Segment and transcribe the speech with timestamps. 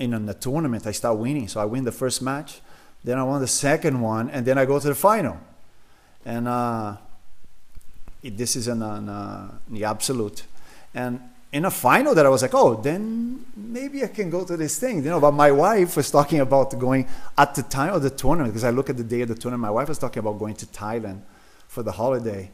[0.00, 1.48] in the tournament, I start winning.
[1.48, 2.60] So I win the first match,
[3.04, 5.38] then I won the second one, and then I go to the final.
[6.24, 6.96] And uh,
[8.22, 10.44] it, this is an, uh, the absolute.
[10.94, 11.20] And
[11.52, 14.78] in a final that I was like, oh, then maybe I can go to this
[14.78, 15.20] thing, you know.
[15.20, 18.70] But my wife was talking about going at the time of the tournament because I
[18.70, 19.62] look at the day of the tournament.
[19.62, 21.20] My wife was talking about going to Thailand
[21.66, 22.50] for the holiday.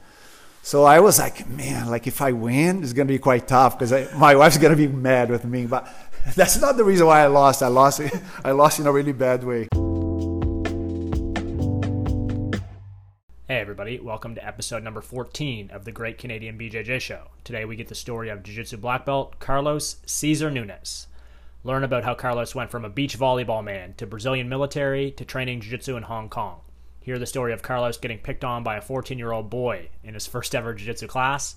[0.63, 4.13] So I was like, man, like if I win, it's gonna be quite tough because
[4.15, 5.67] my wife's gonna be mad with me.
[5.67, 5.87] But
[6.35, 7.63] that's not the reason why I lost.
[7.63, 8.01] I lost.
[8.45, 9.69] I lost in a really bad way.
[13.47, 17.29] Hey, everybody, welcome to episode number 14 of the Great Canadian BJJ Show.
[17.45, 21.07] Today we get the story of Jiu Jitsu black belt Carlos Cesar Nunes.
[21.63, 25.61] Learn about how Carlos went from a beach volleyball man to Brazilian military to training
[25.61, 26.61] Jiu Jitsu in Hong Kong.
[27.01, 30.15] Hear the story of Carlos getting picked on by a 14 year old boy in
[30.15, 31.55] his first ever Jiu Jitsu class.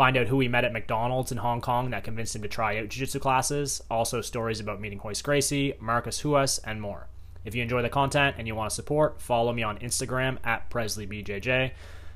[0.00, 2.78] Find out who he met at McDonald's in Hong Kong that convinced him to try
[2.78, 3.82] out Jiu Jitsu classes.
[3.90, 7.08] Also, stories about meeting Royce Gracie, Marcus Ruas, and more.
[7.44, 10.70] If you enjoy the content and you want to support, follow me on Instagram at
[10.70, 11.72] PresleyBJJ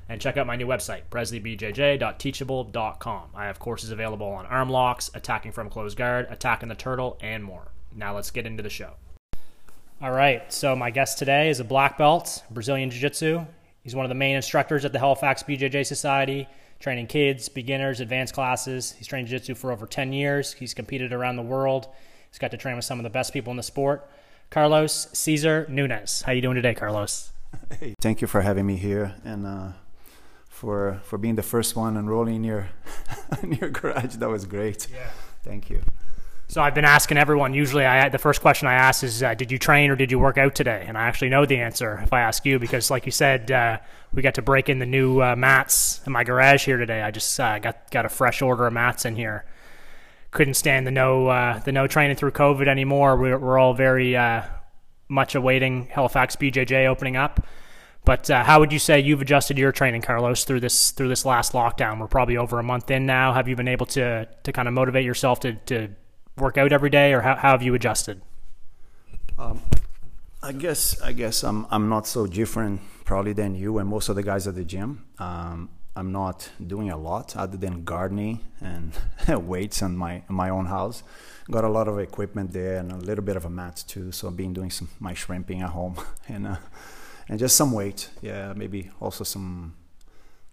[0.09, 3.29] and check out my new website, presleybjj.teachable.com.
[3.35, 7.43] I have courses available on arm locks, attacking from closed guard, attacking the turtle, and
[7.43, 7.67] more.
[7.95, 8.93] Now let's get into the show.
[10.01, 13.45] All right, so my guest today is a black belt, Brazilian Jiu Jitsu.
[13.83, 16.47] He's one of the main instructors at the Halifax BJJ Society,
[16.85, 18.91] training kids, beginners, advanced classes.
[18.91, 20.53] He's trained Jiu Jitsu for over 10 years.
[20.53, 21.87] He's competed around the world.
[22.29, 24.07] He's got to train with some of the best people in the sport.
[24.51, 26.21] Carlos Cesar Nunes.
[26.21, 27.31] How are you doing today, Carlos?
[27.79, 29.69] Hey, thank you for having me here and uh,
[30.49, 32.69] for for being the first one enrolling in your
[33.43, 34.15] in your garage.
[34.17, 34.87] That was great.
[34.91, 35.09] Yeah.
[35.41, 35.81] Thank you.
[36.47, 37.53] So I've been asking everyone.
[37.53, 40.19] Usually, I the first question I ask is, uh, "Did you train or did you
[40.19, 43.05] work out today?" And I actually know the answer if I ask you because, like
[43.05, 43.79] you said, uh,
[44.13, 47.01] we got to break in the new uh, mats in my garage here today.
[47.01, 49.45] I just uh, got got a fresh order of mats in here
[50.31, 53.15] couldn't stand the no uh, the no training through COVID anymore.
[53.15, 54.43] We're, we're all very uh,
[55.07, 57.47] much awaiting Halifax BJJ opening up.
[58.03, 61.53] But how would you say you've adjusted your training, Carlos, through this through this last
[61.53, 61.99] lockdown?
[61.99, 63.33] We're probably over a month in now.
[63.33, 65.89] Have you been able to to kind of motivate yourself to, to
[66.37, 68.21] work out every day, or how, how have you adjusted?
[69.37, 69.61] Um,
[70.41, 74.15] I guess I guess I'm I'm not so different probably than you and most of
[74.15, 75.05] the guys at the gym.
[75.17, 78.91] Um, I'm not doing a lot other than gardening and
[79.47, 81.03] weights in my in my own house.
[81.49, 84.11] Got a lot of equipment there and a little bit of a mat too.
[84.11, 85.95] So I've been doing some my shrimping at home
[86.27, 86.57] and uh,
[87.27, 88.09] and just some weight.
[88.21, 89.75] Yeah, maybe also some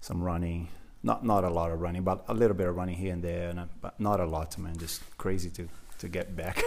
[0.00, 0.68] some running.
[1.02, 3.50] Not not a lot of running, but a little bit of running here and there,
[3.50, 4.76] and uh, but not a lot, man.
[4.76, 5.68] Just crazy to
[5.98, 6.62] to get back.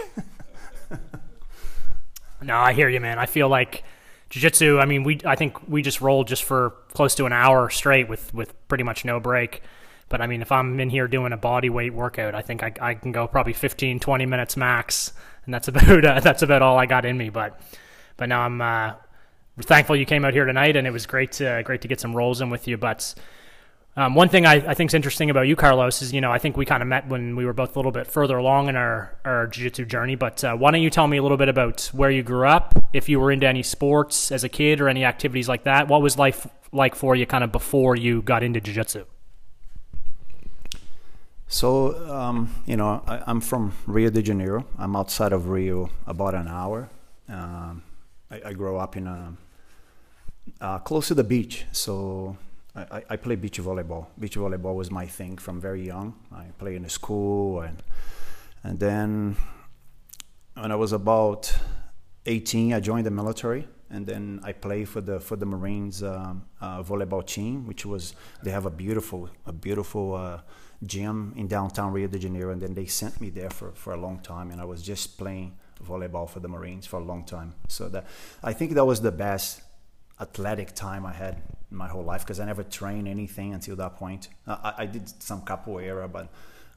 [2.42, 3.18] no, I hear you, man.
[3.18, 3.84] I feel like
[4.30, 7.70] jiu-jitsu i mean we i think we just rolled just for close to an hour
[7.70, 9.62] straight with with pretty much no break
[10.08, 12.72] but i mean if i'm in here doing a body weight workout i think i,
[12.80, 15.12] I can go probably 15 20 minutes max
[15.44, 17.60] and that's about uh, that's about all i got in me but
[18.16, 18.94] but now i'm uh,
[19.60, 22.14] thankful you came out here tonight and it was great to great to get some
[22.14, 23.14] rolls in with you but
[23.98, 26.38] um, one thing I, I think is interesting about you, Carlos, is you know I
[26.38, 28.76] think we kind of met when we were both a little bit further along in
[28.76, 30.16] our our jiu-jitsu journey.
[30.16, 32.74] But uh, why don't you tell me a little bit about where you grew up,
[32.92, 35.88] if you were into any sports as a kid or any activities like that?
[35.88, 39.06] What was life like for you, kind of before you got into jiu-jitsu?
[41.48, 44.66] So um, you know I, am from Rio de Janeiro.
[44.78, 46.90] I'm outside of Rio about an hour.
[47.30, 47.82] Um,
[48.30, 49.32] I, I grew up in a
[50.60, 52.36] uh, close to the beach, so
[52.76, 54.06] I, I play beach volleyball.
[54.18, 56.14] Beach volleyball was my thing from very young.
[56.30, 57.82] I played in the school, and
[58.62, 59.36] and then
[60.54, 61.52] when I was about
[62.26, 66.44] 18, I joined the military, and then I played for the for the Marines um,
[66.60, 70.40] uh, volleyball team, which was they have a beautiful a beautiful uh,
[70.84, 74.00] gym in downtown Rio de Janeiro, and then they sent me there for for a
[74.00, 77.54] long time, and I was just playing volleyball for the Marines for a long time.
[77.68, 78.06] So that
[78.42, 79.62] I think that was the best
[80.20, 84.28] athletic time I had my whole life because I never trained anything until that point.
[84.46, 86.28] I, I did some capoeira, but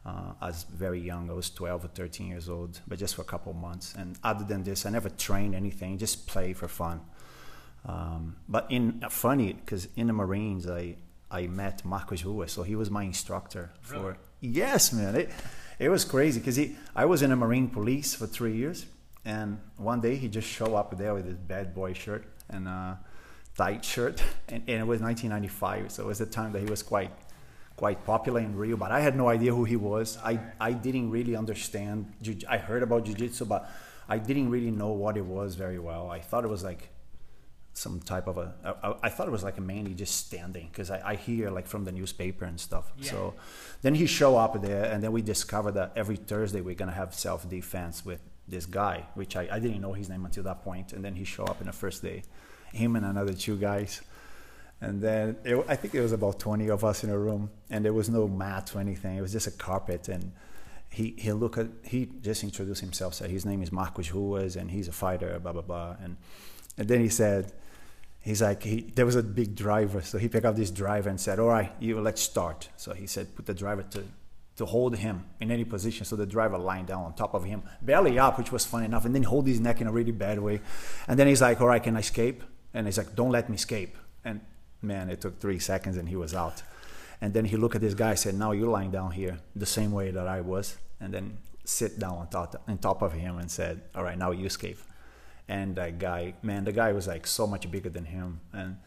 [0.05, 1.29] uh, I was very young.
[1.29, 3.95] I was 12 or 13 years old, but just for a couple months.
[3.97, 7.01] And other than this, I never trained anything, just play for fun.
[7.85, 10.95] Um, but in uh, funny, because in the Marines, I
[11.31, 13.95] I met Marcos Ruas, so he was my instructor for.
[13.95, 14.15] Really?
[14.41, 15.15] Yes, man.
[15.15, 15.29] It,
[15.79, 18.85] it was crazy because he I was in the Marine Police for three years,
[19.23, 22.67] and one day he just showed up there with his bad boy shirt and.
[22.67, 22.95] Uh,
[23.59, 26.81] tight shirt, and, and, it was 1995, so it was the time that he was
[26.81, 27.11] quite
[27.75, 28.77] quite popular in Rio.
[28.77, 30.17] But I had no idea who he was.
[30.31, 30.39] I
[30.69, 31.97] I didn't really understand.
[32.55, 33.69] I heard about jiu-jitsu, but
[34.15, 36.09] I didn't really know what it was very well.
[36.09, 36.89] I thought it was like
[37.73, 38.47] some type of a.
[38.87, 41.67] I, I thought it was like a mainly just standing because I, I hear like
[41.67, 42.85] from the newspaper and stuff.
[42.97, 43.11] Yeah.
[43.11, 43.33] So
[43.81, 47.13] then he show up there, and then we discovered that every Thursday we're gonna have
[47.13, 50.93] self defense with this guy, which I, I didn't know his name until that point,
[50.93, 52.23] and then he show up in the first day,
[52.73, 54.01] him and another two guys,
[54.81, 57.83] and then it, I think it was about twenty of us in a room, and
[57.83, 59.17] there was no mat or anything.
[59.17, 60.31] It was just a carpet, and
[60.89, 64.71] he he looked at he just introduced himself, said his name is Marcos Ruas, and
[64.71, 66.17] he's a fighter, blah blah blah, and
[66.77, 67.51] and then he said.
[68.21, 68.81] He's like he.
[68.81, 71.71] There was a big driver, so he picked up this driver and said, "All right,
[71.79, 74.03] you let's start." So he said, "Put the driver to
[74.59, 76.05] to hold him in any position.
[76.05, 79.05] So the driver lying down on top of him, belly up, which was fun enough,
[79.05, 80.59] and then hold his neck in a really bad way.
[81.07, 82.43] And then he's like, "All right, can I escape?"
[82.73, 84.41] And he's like, "Don't let me escape." And
[84.81, 86.61] man, it took three seconds, and he was out.
[87.21, 89.91] And then he looked at this guy, said, "Now you're lying down here the same
[89.91, 93.49] way that I was," and then sit down on top on top of him and
[93.49, 94.79] said, "All right, now you escape."
[95.47, 98.77] And that guy, man, the guy was like so much bigger than him, and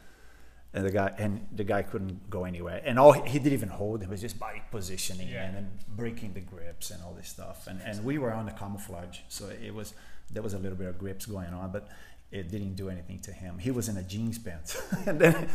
[0.75, 4.02] and the guy and the guy couldn't go anywhere and all he, didn't even hold
[4.02, 5.44] it was just body positioning Yeah.
[5.44, 8.52] and then breaking the grips and all this stuff and and we were on the
[8.52, 9.93] camouflage so it was
[10.31, 11.88] there was a little bit of grips going on but
[12.32, 13.58] it didn't do anything to him.
[13.58, 14.81] He was in a jeans pants.
[15.06, 15.49] And then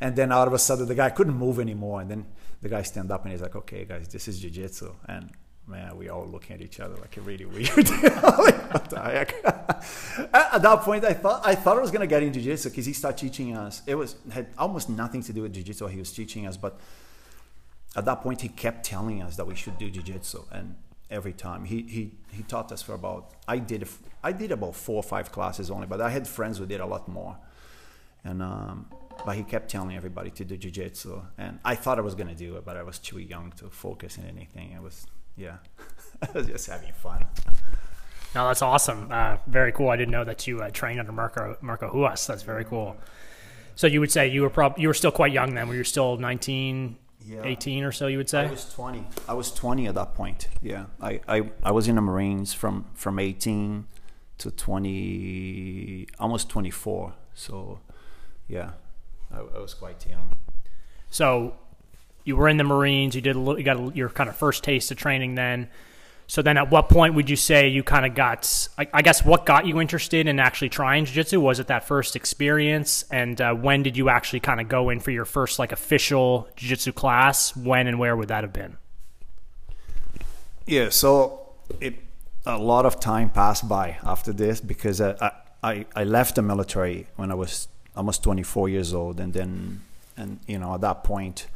[0.00, 2.00] and then all of a sudden the guy couldn't move anymore.
[2.00, 2.26] And then
[2.60, 4.92] the guy stand up and he's like okay guys this is jiu-jitsu.
[5.08, 5.30] And
[5.66, 7.90] man we all looking at each other like a really weird
[8.92, 12.86] like, at that point, I thought I thought I was gonna get into jiu-jitsu because
[12.86, 13.82] he started teaching us.
[13.86, 15.86] It was had almost nothing to do with jiu-jitsu.
[15.86, 16.78] He was teaching us, but
[17.96, 20.76] at that point, he kept telling us that we should do jiu-jitsu, and
[21.10, 23.88] every time he he he taught us for about I did
[24.22, 26.86] I did about four or five classes only, but I had friends who did a
[26.86, 27.36] lot more,
[28.24, 28.86] and um,
[29.24, 32.56] but he kept telling everybody to do jiu-jitsu, and I thought I was gonna do
[32.56, 34.72] it, but I was too young to focus on anything.
[34.72, 35.06] It was
[35.36, 35.56] yeah,
[36.22, 37.24] I was just having fun.
[38.34, 39.08] No, that's awesome.
[39.10, 39.88] Uh, very cool.
[39.88, 42.26] I didn't know that you uh, trained under Marco Marco Ruas.
[42.26, 42.96] That's very cool.
[43.74, 45.68] So you would say you were prob- you were still quite young then.
[45.68, 46.96] Were you still 19,
[47.28, 47.42] Yeah.
[47.44, 48.06] 18 or so?
[48.06, 48.46] You would say?
[48.46, 49.04] I was 20.
[49.28, 50.48] I was 20 at that point.
[50.62, 50.86] Yeah.
[51.00, 53.86] I, I, I was in the Marines from, from 18
[54.38, 57.12] to 20, almost 24.
[57.34, 57.80] So,
[58.46, 58.70] yeah,
[59.32, 60.36] I, I was quite young.
[61.10, 61.54] So
[62.24, 63.14] you were in the Marines.
[63.14, 65.68] You did a little, you got a, your kind of first taste of training then.
[66.28, 68.68] So then, at what point would you say you kind of got?
[68.76, 71.40] I, I guess what got you interested in actually trying jiu-jitsu?
[71.40, 73.06] Was it that first experience?
[73.10, 76.46] And uh, when did you actually kind of go in for your first like official
[76.54, 77.56] jiu-jitsu class?
[77.56, 78.76] When and where would that have been?
[80.66, 81.94] Yeah, so it,
[82.44, 85.32] a lot of time passed by after this because I,
[85.62, 89.18] I, I left the military when I was almost 24 years old.
[89.18, 89.80] And then,
[90.14, 91.46] and you know, at that point,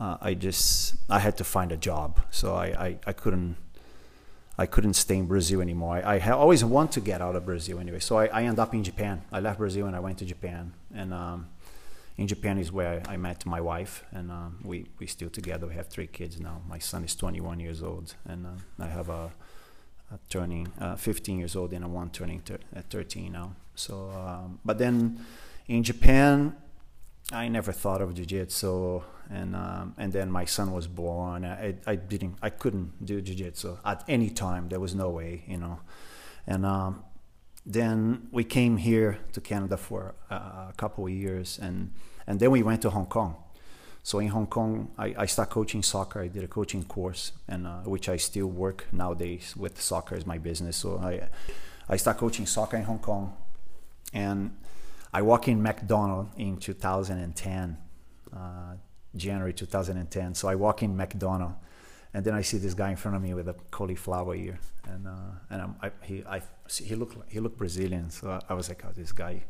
[0.00, 2.20] uh, I just, I had to find a job.
[2.30, 3.56] So I, I, I couldn't,
[4.58, 6.02] I couldn't stay in Brazil anymore.
[6.04, 8.00] I, I always want to get out of Brazil anyway.
[8.00, 9.22] So I, I ended up in Japan.
[9.30, 10.72] I left Brazil and I went to Japan.
[10.92, 11.46] And um,
[12.18, 15.68] in Japan is where I met my wife, and um, we we still together.
[15.68, 16.60] We have three kids now.
[16.68, 19.30] My son is 21 years old, and uh, I have a,
[20.12, 23.52] a turning uh, 15 years old and a one turning thir- at 13 now.
[23.76, 25.24] So, um, but then
[25.68, 26.56] in Japan,
[27.30, 31.44] I never thought of jiu-jitsu and um, and then my son was born.
[31.44, 34.68] I, I didn't I couldn't do jiu-jitsu at any time.
[34.68, 35.80] There was no way you know.
[36.46, 37.04] And um,
[37.66, 41.92] then we came here to Canada for uh, a couple of years and
[42.26, 43.36] and then we went to Hong Kong.
[44.02, 46.20] So in Hong Kong I, I started coaching soccer.
[46.20, 50.26] I did a coaching course and uh, which I still work nowadays with soccer as
[50.26, 50.76] my business.
[50.76, 51.28] So I
[51.88, 53.36] I started coaching soccer in Hong Kong
[54.12, 54.56] and
[55.12, 57.78] I walk in McDonald in 2010,
[58.34, 58.38] uh,
[59.18, 60.34] January 2010.
[60.34, 61.54] So I walk in McDonald,
[62.14, 65.06] and then I see this guy in front of me with a cauliflower ear, and
[65.06, 65.12] uh,
[65.50, 66.42] and I'm, I, he I
[66.82, 68.10] he looked he looked Brazilian.
[68.10, 69.42] So I, was like, oh, this guy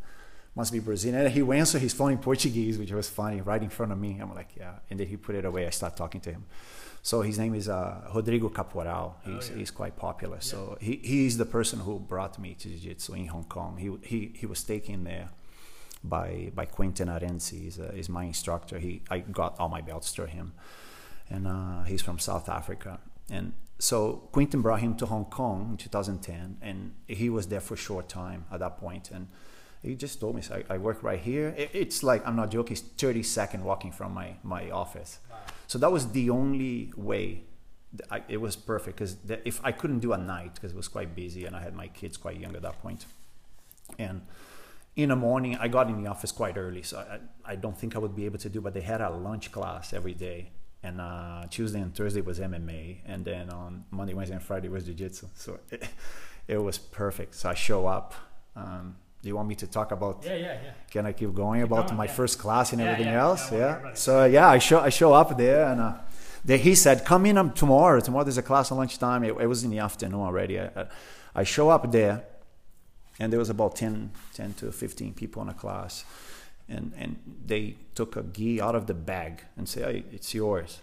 [0.54, 1.24] must be Brazilian.
[1.26, 4.18] And he answered his phone in Portuguese, which was funny, right in front of me.
[4.20, 4.74] I'm like, yeah.
[4.90, 5.66] And then he put it away.
[5.66, 6.44] I start talking to him.
[7.02, 9.16] So his name is uh, Rodrigo Caporal.
[9.24, 9.58] He's, Oh, yeah.
[9.58, 10.40] he's quite popular.
[10.40, 13.76] So he, he's the person who brought me to jiu-jitsu in Hong Kong.
[13.78, 15.30] He, he, he was taken there
[16.02, 17.50] by by Quinton Arendse.
[17.50, 18.78] He's, uh, he's my instructor.
[18.78, 20.52] He I got all my belts through him,
[21.30, 23.00] and uh, he's from South Africa.
[23.30, 27.74] And so Quentin brought him to Hong Kong in 2010, and he was there for
[27.74, 29.10] a short time at that point.
[29.10, 29.28] And
[29.82, 31.54] he just told me, so I, I work right here.
[31.56, 32.72] It, it's like I'm not joking.
[32.72, 35.18] It's 30 second walking from my my office.
[35.66, 37.42] So that was the only way.
[38.10, 41.14] I, it was perfect because if I couldn't do a night because it was quite
[41.14, 43.06] busy and I had my kids quite young at that point,
[43.98, 44.22] and
[44.98, 47.94] in the morning i got in the office quite early so i, I don't think
[47.96, 50.50] i would be able to do but they had a lunch class every day
[50.82, 54.84] and uh, tuesday and thursday was mma and then on monday wednesday and friday was
[54.84, 55.26] jiu-jitsu.
[55.34, 55.88] So it,
[56.54, 57.34] it was perfect.
[57.36, 58.08] So i show up
[58.56, 60.72] um, do you want me to talk about Yeah, yeah, yeah.
[60.90, 62.20] can i keep going about going, my yeah.
[62.20, 63.52] first class and Yeah, everything yeah, else?
[63.52, 65.94] Yeah so yeah i show i show up there and uh,
[66.44, 68.00] they, he said come in um, tomorrow.
[68.00, 69.22] Tomorrow there's a class at lunchtime.
[69.24, 70.58] It, it was in the afternoon already.
[70.60, 70.86] I, I,
[71.34, 72.24] I show up there,
[73.18, 76.04] and there was about 10, 10 to 15 people in a class.
[76.68, 80.80] And, and they took a gi out of the bag and say, hey, it's yours.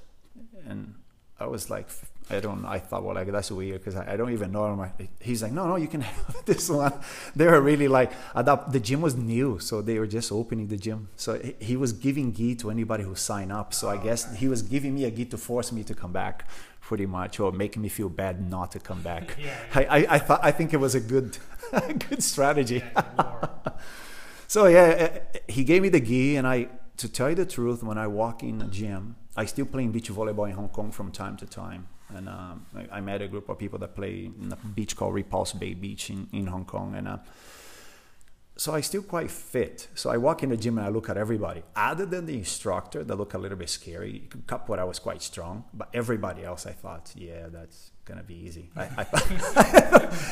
[0.68, 0.96] And
[1.40, 1.88] I was like,
[2.30, 2.66] I don't.
[2.66, 5.10] I thought, well, like, that's weird because I, I, don't even know him.
[5.20, 6.94] He's like, no, no, you can have this one.
[7.36, 10.68] They were really like, uh, adopt, the gym was new, so they were just opening
[10.68, 11.10] the gym.
[11.18, 13.74] So he, was giving gi to anybody who signed up.
[13.74, 16.48] So I guess he was giving me a gi to force me to come back,
[16.86, 19.36] pretty much, or making me feel bad not to come back.
[19.40, 19.80] yeah, yeah.
[19.80, 21.38] I, I, I, thought, I think it was a good,
[22.10, 22.84] good strategy.
[22.96, 23.48] Yeah,
[24.48, 27.98] so yeah, he gave me the gi, and I, to tell you the truth, when
[27.98, 31.36] I walk in the gym, I still play beach volleyball in Hong Kong from time
[31.38, 34.68] to time and um, I, I, met a group of people that play in a
[34.68, 37.18] beach called Repulse Bay Beach in, in Hong Kong, and uh,
[38.58, 39.88] so I still quite fit.
[39.96, 43.04] So I walk in the gym and I look at everybody, other than the instructor
[43.04, 44.30] that look a little bit scary.
[44.50, 48.70] I was quite strong, but everybody else, I thought, yeah, that's gonna be easy.
[48.76, 49.06] I, I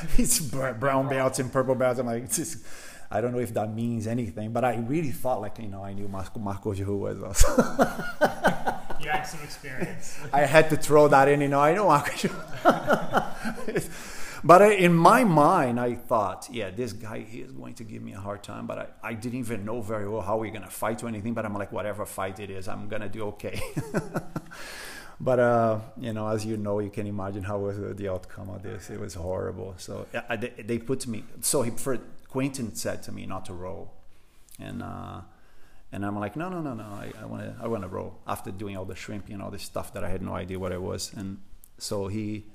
[0.18, 2.00] it's brown belts and purple belts.
[2.00, 2.66] I'm like, just,
[3.12, 5.94] I don't know if that means anything, but I really thought like you know I
[5.94, 7.48] knew Marco Marco who was also.
[9.00, 10.18] you had some experience.
[10.32, 11.60] I had to throw that in, you know.
[11.60, 11.90] I know.
[14.44, 18.14] but in my mind, I thought, yeah, this guy he is going to give me
[18.14, 18.68] a hard time.
[18.68, 21.34] But I, I didn't even know very well how we're gonna fight or anything.
[21.34, 23.62] But I'm like, whatever fight it is, I'm gonna do okay.
[25.20, 28.64] but uh, you know, as you know, you can imagine how was the outcome of
[28.64, 28.90] this.
[28.90, 29.76] It was horrible.
[29.78, 31.24] So uh, they, they put me.
[31.42, 33.94] So he, for, Quinton said to me not to roll,
[34.60, 34.84] and.
[34.84, 35.22] Uh,
[35.94, 36.84] and I'm like, no, no, no, no.
[37.22, 38.18] I want to, I want to roll.
[38.26, 40.72] After doing all the shrimping and all this stuff that I had no idea what
[40.72, 41.38] it was, and
[41.78, 42.46] so he,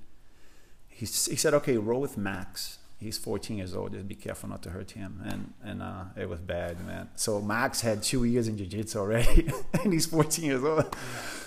[0.99, 2.79] he, he said, okay, roll with Max.
[2.99, 3.93] He's 14 years old.
[3.93, 5.23] Just be careful not to hurt him.
[5.25, 7.09] And and uh, it was bad, man.
[7.15, 9.49] So Max had two years in jiu-jitsu already,
[9.85, 10.97] and he's 14 years old.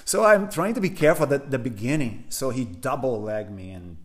[0.06, 2.24] So I'm trying to be careful at the beginning.
[2.30, 3.98] So he double legged me and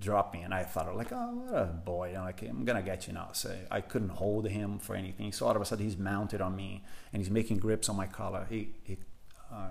[0.00, 2.14] dropped me, and I thought like, oh, what a boy!
[2.16, 3.28] I'm like, I'm gonna get you now.
[3.32, 5.30] So I couldn't hold him for anything.
[5.30, 6.82] So all of a sudden, he's mounted on me,
[7.12, 8.48] and he's making grips on my collar.
[8.50, 8.98] He he
[9.52, 9.68] uh, uh,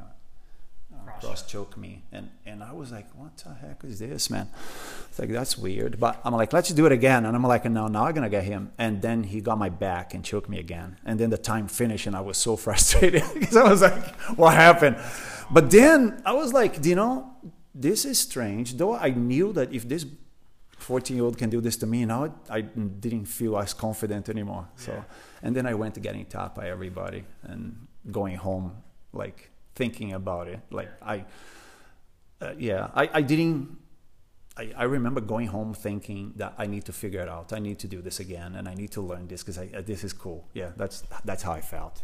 [1.20, 4.48] cross choke me, and and I was like, what the heck is this, man?
[5.10, 6.00] It's like that's weird.
[6.00, 8.44] But I'm like, let's do it again, and I'm like, no, now I'm gonna get
[8.44, 8.72] him.
[8.78, 10.98] And then he got my back and choked me again.
[11.06, 14.54] And then the time finished, and I was so frustrated because I was like, what
[14.54, 14.98] happened?
[15.52, 17.36] But then I was like, do you know?
[17.74, 18.76] this is strange.
[18.76, 20.06] Though I knew that if this
[20.78, 24.68] 14 year old can do this to me, now I didn't feel as confident anymore.
[24.76, 25.04] So, yeah.
[25.44, 28.82] and then I went to getting taught by everybody and going home,
[29.14, 29.50] like
[29.80, 30.60] thinking about it.
[30.70, 31.26] Like I,
[32.42, 33.78] uh, yeah, I, I didn't.
[34.58, 37.54] I, I remember going home thinking that I need to figure it out.
[37.54, 40.04] I need to do this again, and I need to learn this because uh, this
[40.04, 40.42] is cool.
[40.54, 42.04] Yeah, that's that's how I felt.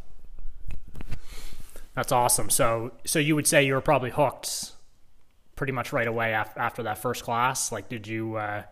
[1.95, 2.49] That's awesome.
[2.49, 4.73] So, so you would say you were probably hooked
[5.55, 7.71] pretty much right away af- after that first class?
[7.71, 8.35] Like, did you?
[8.35, 8.63] Uh,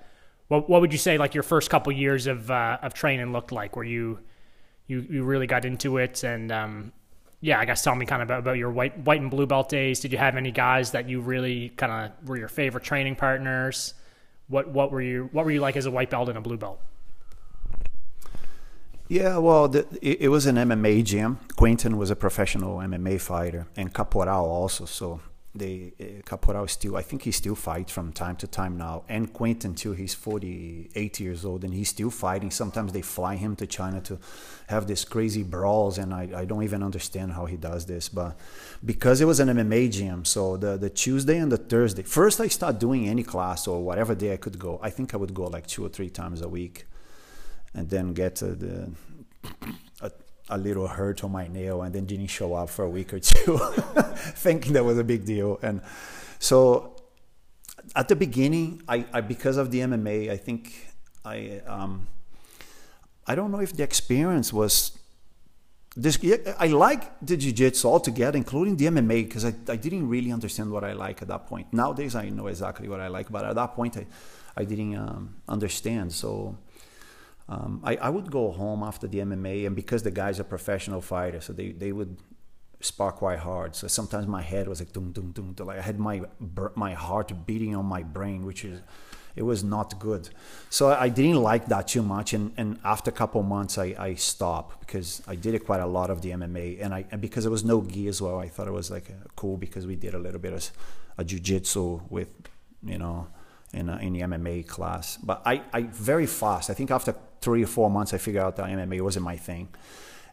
[0.47, 3.51] what What would you say like your first couple years of uh, of training looked
[3.51, 3.75] like?
[3.75, 4.19] Where you
[4.87, 6.93] you you really got into it and um,
[7.43, 9.67] yeah, I guess tell me kind of about, about, your white white and blue belt
[9.67, 9.99] days.
[9.99, 13.95] Did you have any guys that you really kind of were your favorite training partners?
[14.47, 16.55] What what were you what were you like as a white belt and a blue
[16.55, 16.79] belt?
[19.09, 21.37] Yeah, well, the, it, it, was an MMA gym.
[21.57, 24.85] Quinton was a professional MMA fighter, and Caporal also.
[24.85, 25.19] So
[25.55, 29.31] they uh, Caporal still I think he still fights from time to time now and
[29.31, 32.49] Quinton too he's 48 years old and he's still fighting.
[32.49, 34.17] Sometimes they fly him to China to
[34.67, 38.35] have these crazy brawls and I, I don't even understand how he does this but
[38.83, 42.47] because it was an MMA gym so the, the Tuesday and the Thursday first I
[42.47, 45.45] start doing any class or whatever day I could go I think I would go
[45.45, 46.87] like two or three times a week
[47.75, 48.91] and then get the
[50.53, 53.19] a little hurt on my nail and then didn't show up for a week or
[53.19, 53.57] two,
[54.45, 55.59] thinking that was a big deal.
[55.61, 55.81] And
[56.39, 56.95] so
[57.95, 60.87] at the beginning, I, I because of the MMA, I think
[61.25, 62.07] I um,
[63.25, 64.97] I don't know if the experience was
[65.95, 66.17] this.
[66.59, 70.83] I like the jiu-jitsu altogether, including the MMA, because I, I didn't really understand what
[70.83, 71.73] I like at that point.
[71.73, 74.05] Nowadays, I know exactly what I like, but at that point, I
[74.55, 76.13] I didn't um, understand.
[76.13, 76.57] So
[77.49, 81.01] um, I, I would go home after the MMA, and because the guy's are professional
[81.01, 82.17] fighters, so they, they would
[82.79, 83.75] spar quite hard.
[83.75, 85.55] So sometimes my head was like dum dum dum.
[85.67, 86.21] Like I had my
[86.75, 88.81] my heart beating on my brain, which is
[89.35, 90.29] it was not good.
[90.69, 92.33] So I didn't like that too much.
[92.33, 96.11] And, and after a couple months, I, I stopped because I did quite a lot
[96.11, 98.67] of the MMA, and I and because there was no gi as well, I thought
[98.67, 100.69] it was like cool because we did a little bit of
[101.17, 102.29] a jujitsu with
[102.83, 103.27] you know
[103.73, 105.17] in a, in the MMA class.
[105.17, 106.69] But I, I very fast.
[106.69, 109.69] I think after three or four months, I figured out that MMA wasn't my thing.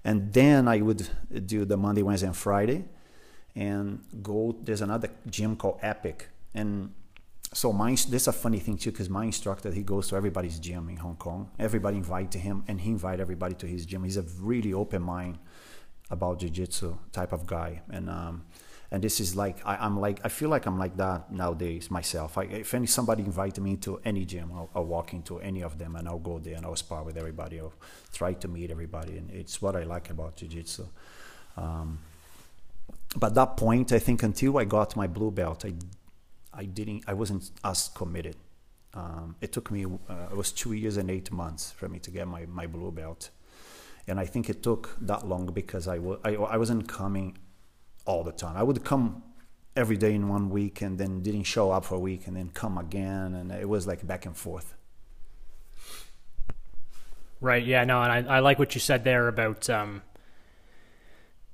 [0.04, 1.08] And then I would
[1.46, 2.84] do the Monday, Wednesday, and Friday,
[3.54, 4.56] and go.
[4.62, 6.94] There's another gym called Epic, and
[7.52, 10.58] so my this is a funny thing too because my instructor he goes to everybody's
[10.58, 11.50] gym in Hong Kong.
[11.58, 14.04] Everybody invite to him, and he invite everybody to his gym.
[14.04, 15.38] He's a really open mind
[16.10, 18.44] about jiu-jitsu type of guy, and um,
[18.92, 22.36] and this is like I, am like I feel like I'm like that nowadays myself.
[22.36, 25.78] I, if any somebody invite me to any gym, I'll, I'll, walk into any of
[25.78, 27.60] them and I'll go there and I'll spar with everybody.
[27.60, 27.72] I'll
[28.12, 30.86] try to meet everybody, and it's what I like about jiu-jitsu.
[31.56, 32.00] Um,
[33.16, 35.74] but that point, I think until I got my blue belt, I
[36.52, 38.36] I didn't I wasn't as committed.
[38.92, 42.10] Um, it took me uh, it was two years and eight months for me to
[42.10, 43.30] get my, my blue belt,
[44.08, 47.38] and I think it took that long because I, w- I, I wasn't coming
[48.06, 48.56] all the time.
[48.56, 49.22] I would come
[49.76, 52.50] every day in one week and then didn't show up for a week and then
[52.50, 54.74] come again, and it was like back and forth.
[57.40, 57.64] Right.
[57.64, 57.84] Yeah.
[57.84, 58.02] No.
[58.02, 60.02] And I, I like what you said there about um,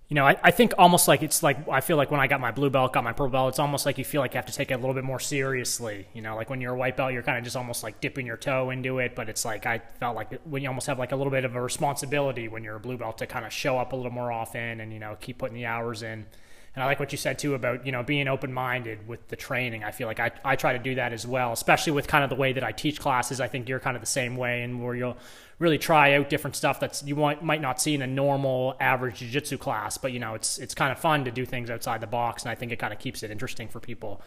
[0.09, 2.41] you know, I, I think almost like it's like I feel like when I got
[2.41, 4.47] my blue belt, got my purple belt, it's almost like you feel like you have
[4.47, 6.07] to take it a little bit more seriously.
[6.15, 8.25] You know, like when you're a white belt, you're kind of just almost like dipping
[8.25, 9.17] your toe into it.
[9.17, 11.57] But it's like I felt like when you almost have like a little bit of
[11.57, 14.31] a responsibility when you're a blue belt to kind of show up a little more
[14.31, 16.27] often and you know keep putting the hours in.
[16.77, 19.37] And I like what you said too about you know being open minded with the
[19.37, 19.83] training.
[19.83, 22.31] I feel like I I try to do that as well, especially with kind of
[22.31, 23.41] the way that I teach classes.
[23.41, 25.17] I think you're kind of the same way, and where you'll
[25.59, 29.57] really try out different stuff that's you might not see in a normal average jiu-jitsu
[29.57, 32.43] class but you know it's it's kind of fun to do things outside the box
[32.43, 34.21] and i think it kind of keeps it interesting for people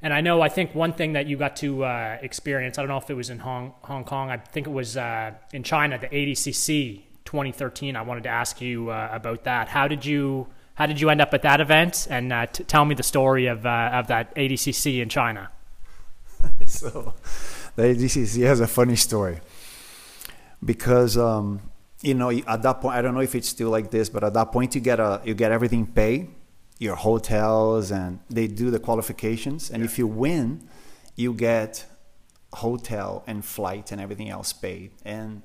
[0.00, 2.88] and i know i think one thing that you got to uh, experience i don't
[2.88, 5.98] know if it was in hong, hong kong i think it was uh, in china
[5.98, 10.84] the adcc 2013 i wanted to ask you uh, about that how did you how
[10.86, 12.06] did you end up at that event?
[12.08, 15.50] And uh, t- tell me the story of, uh, of that adcc in china.
[16.66, 17.14] So
[17.74, 19.40] the adcc has a funny story.
[20.64, 21.60] Because um,
[22.02, 24.34] you know at that point I don't know if it's still like this, but at
[24.34, 26.30] that point you get a you get everything paid,
[26.78, 29.88] your hotels and they do the qualifications, and yeah.
[29.88, 30.68] if you win,
[31.14, 31.86] you get
[32.52, 35.42] hotel and flight and everything else paid, and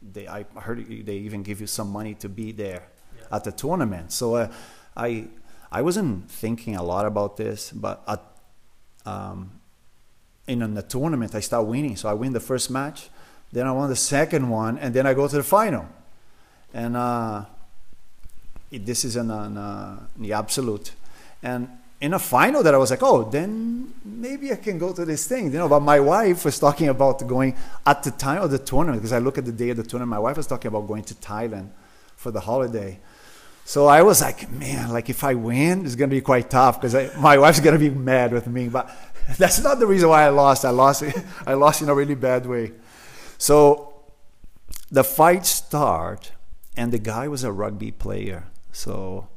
[0.00, 2.88] they I heard they even give you some money to be there.
[3.30, 4.12] At the tournament.
[4.12, 4.52] So uh,
[4.96, 5.26] I
[5.70, 8.22] I wasn't thinking a lot about this, but at
[9.06, 9.52] um,
[10.46, 13.10] in the tournament I start winning, so I win the first match
[13.52, 15.86] then I won the second one, and then I go to the final.
[16.72, 17.44] And uh,
[18.70, 20.92] it, this is an, uh, the absolute.
[21.42, 21.68] And
[22.00, 25.26] in a final that I was like, oh, then maybe I can go to this
[25.26, 25.46] thing.
[25.46, 29.02] You know, but my wife was talking about going at the time of the tournament,
[29.02, 31.02] because I look at the day of the tournament, my wife was talking about going
[31.04, 31.70] to Thailand
[32.14, 33.00] for the holiday.
[33.64, 37.16] So I was like, man, like if I win, it's gonna be quite tough because
[37.16, 38.68] my wife's gonna be mad with me.
[38.68, 38.90] But
[39.38, 40.64] that's not the reason why I lost.
[40.64, 41.04] I lost,
[41.46, 42.72] I lost in a really bad way.
[43.38, 43.94] So
[44.90, 46.32] the fight start,
[46.76, 48.48] and the guy was a rugby player.
[48.72, 49.28] So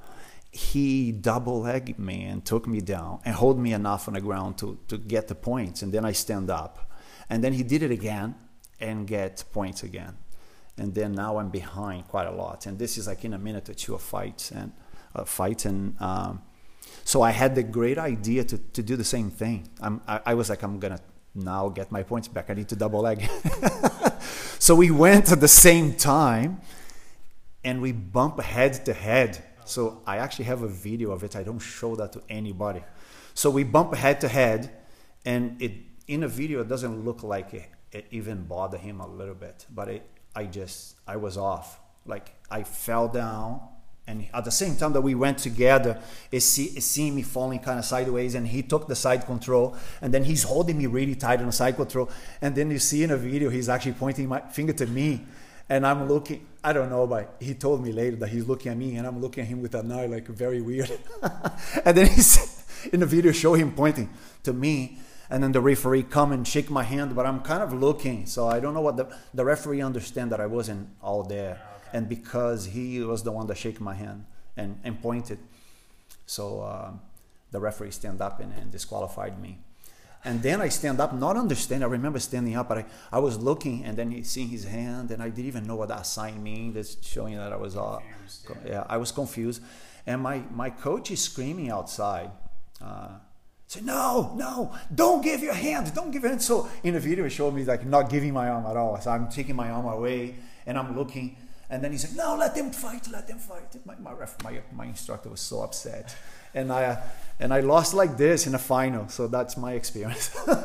[0.52, 4.58] he double legged me and took me down and hold me enough on the ground
[4.60, 5.82] to, to get the points.
[5.82, 6.92] And then I stand up.
[7.30, 8.36] And then he did it again
[8.80, 10.18] and get points again.
[10.78, 12.66] And then now I'm behind quite a lot.
[12.66, 14.72] And this is like in a minute or two of fights and
[15.16, 15.66] uh, fight.
[15.66, 16.42] And um,
[17.04, 19.70] so I had the great idea to, to do the same thing.
[19.82, 21.00] I'm, I, I was like, I'm to
[21.36, 22.50] now get my points back.
[22.50, 23.22] I need to double leg.
[24.60, 26.62] so we went at the same time
[27.64, 29.44] and we bump head to head.
[29.66, 31.36] So I actually have a video of it.
[31.36, 32.84] I don't show that to anybody.
[33.34, 34.72] So we bump head to head
[35.26, 35.74] and it
[36.08, 39.66] in a video it doesn't look like it, it even bothered him a little bit,
[39.74, 41.80] but it I just I was off.
[42.06, 43.62] Like I fell down
[44.06, 45.98] and at the same time that we went together,
[46.30, 49.78] it, see, it seeing me falling kind of sideways, and he took the side control,
[50.02, 52.10] and then he's holding me really tight on the side control,
[52.42, 55.22] and then you see in a video he's actually pointing my finger to me,
[55.70, 56.46] and I'm looking.
[56.66, 59.22] I don't know, but he told me later that he's looking at me, and I'm
[59.22, 60.92] looking at him with an eye like very weird.
[61.86, 64.10] and then he's in the video show him pointing
[64.44, 64.98] to me,
[65.34, 68.48] and then the referee come and shake my hand, but I'm kind of looking, so
[68.48, 71.58] I don't know what the the referee understand that I wasn't all there
[71.94, 74.26] and because he was the one that shake my hand
[74.58, 75.38] and, and pointed.
[76.26, 76.92] So uh,
[77.52, 79.60] the referee stand up and, and, disqualified me.
[80.26, 81.84] And then I stand up, not understand.
[81.84, 85.12] I remember standing up, but I, I was looking and then he seeing his hand,
[85.12, 86.74] and I didn't even know what that sign means.
[86.76, 88.00] That's showing that I was uh,
[88.66, 89.62] yeah, I was confused.
[90.08, 92.32] And my, my coach is screaming outside.
[92.82, 93.20] Uh,
[93.74, 96.42] say no, no, don't give your hand, don't give your hand.
[96.42, 99.00] So in the video, it showed me like not giving my arm at all.
[99.02, 101.36] So I'm taking my arm away and I'm looking
[101.74, 104.60] and then he said, "No, let them fight, let them fight." My my, ref, my,
[104.72, 106.16] my instructor was so upset,
[106.54, 107.02] and I uh,
[107.40, 109.10] and I lost like this in a final.
[109.10, 110.30] So that's my experience.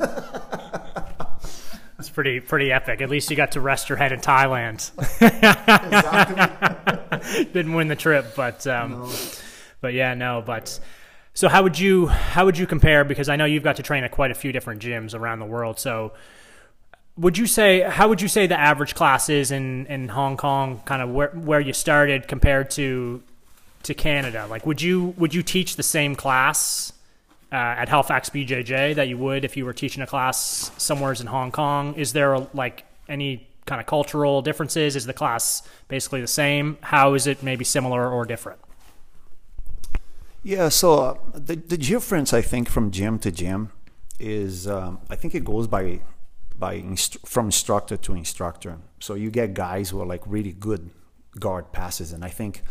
[1.96, 3.00] That's pretty pretty epic.
[3.00, 4.92] At least you got to rest your head in Thailand.
[7.52, 9.10] Didn't win the trip, but um, no.
[9.80, 10.78] but yeah, no, but
[11.38, 13.04] So how would you how would you compare?
[13.04, 15.46] Because I know you've got to train at quite a few different gyms around the
[15.46, 15.78] world.
[15.78, 16.10] So
[17.16, 20.82] would you say how would you say the average class is in, in Hong Kong,
[20.84, 23.22] kind of where where you started compared to
[23.84, 24.48] to Canada?
[24.50, 26.92] Like, would you would you teach the same class
[27.52, 31.28] uh, at Halifax BJJ that you would if you were teaching a class somewhere in
[31.28, 31.94] Hong Kong?
[31.94, 34.96] Is there like any kind of cultural differences?
[34.96, 36.78] Is the class basically the same?
[36.80, 38.58] How is it maybe similar or different?
[40.48, 43.70] Yeah, so uh, the, the difference I think from gym to gym
[44.18, 46.00] is um, I think it goes by
[46.58, 48.78] by inst- from instructor to instructor.
[48.98, 50.88] So you get guys who are like really good
[51.38, 52.62] guard passes, and I think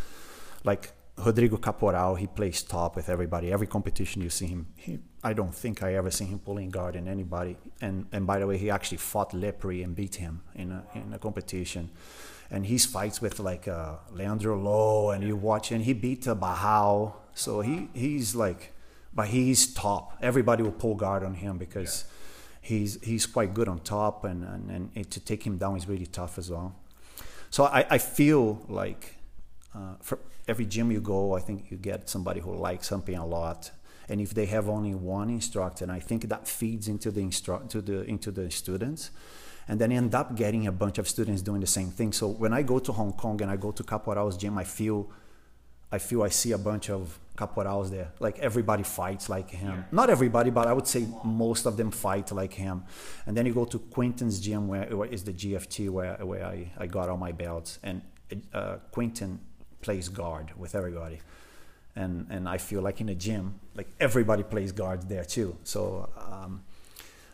[0.63, 0.92] like
[1.24, 3.52] Rodrigo Caporal, he plays top with everybody.
[3.52, 6.96] Every competition you see him, he, I don't think I ever seen him pulling guard
[6.96, 7.58] in anybody.
[7.80, 11.13] And and by the way, he actually fought Lepri and beat him in a in
[11.13, 11.92] a competition.
[12.50, 16.36] And he's fights with like uh, Leandro Lo, and you watch, and he beat uh,
[16.36, 18.74] Barral so he he's like,
[19.14, 20.18] but he's top.
[20.22, 22.70] Everybody will pull guard on him because yeah.
[22.70, 26.08] he's he's quite good on top, and, and and to take him down is really
[26.08, 26.76] tough as well.
[27.52, 29.18] So I I feel like
[29.76, 33.26] uh, for every gym you go, I think you get somebody who likes something a
[33.26, 33.72] lot.
[34.10, 37.70] And if they have only one instructor, and I think that feeds into the instru-
[37.70, 39.12] to the into the students,
[39.68, 42.14] and then end up getting a bunch of students doing the same thing.
[42.14, 45.10] So when I go to Hong Kong and I go to Caporal's gym, I feel
[45.92, 48.12] I feel I see a bunch of caporals there.
[48.20, 49.70] Like everybody fights like him.
[49.70, 49.84] Yeah.
[49.92, 52.84] Not everybody, but I would say most of them fight like him.
[53.26, 56.72] And then you go to Quinton's gym, where, where is the GFT, where where I,
[56.78, 57.80] I got all my belts.
[57.84, 58.02] And
[58.54, 59.40] uh, Quinton
[59.82, 61.20] plays guard with everybody.
[61.96, 65.58] And and I feel like in a gym, like everybody plays guard there too.
[65.64, 66.10] So.
[66.18, 66.64] Um,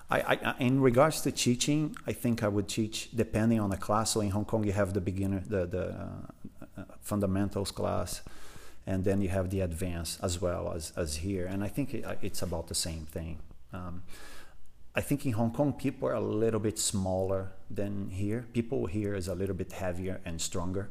[0.09, 4.11] I, I, in regards to teaching, I think I would teach depending on the class.
[4.11, 5.87] So in Hong Kong, you have the beginner, the the
[6.77, 8.21] uh, fundamentals class
[8.85, 11.45] and then you have the advance as well as, as here.
[11.45, 13.39] And I think it, it's about the same thing.
[13.71, 14.03] Um,
[14.95, 18.45] I think in Hong Kong, people are a little bit smaller than here.
[18.53, 20.89] People here is a little bit heavier and stronger.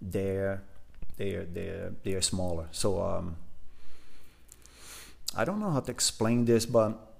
[0.00, 0.62] They're
[1.16, 2.68] they're they're they're smaller.
[2.72, 3.36] So um,
[5.36, 7.13] I don't know how to explain this, but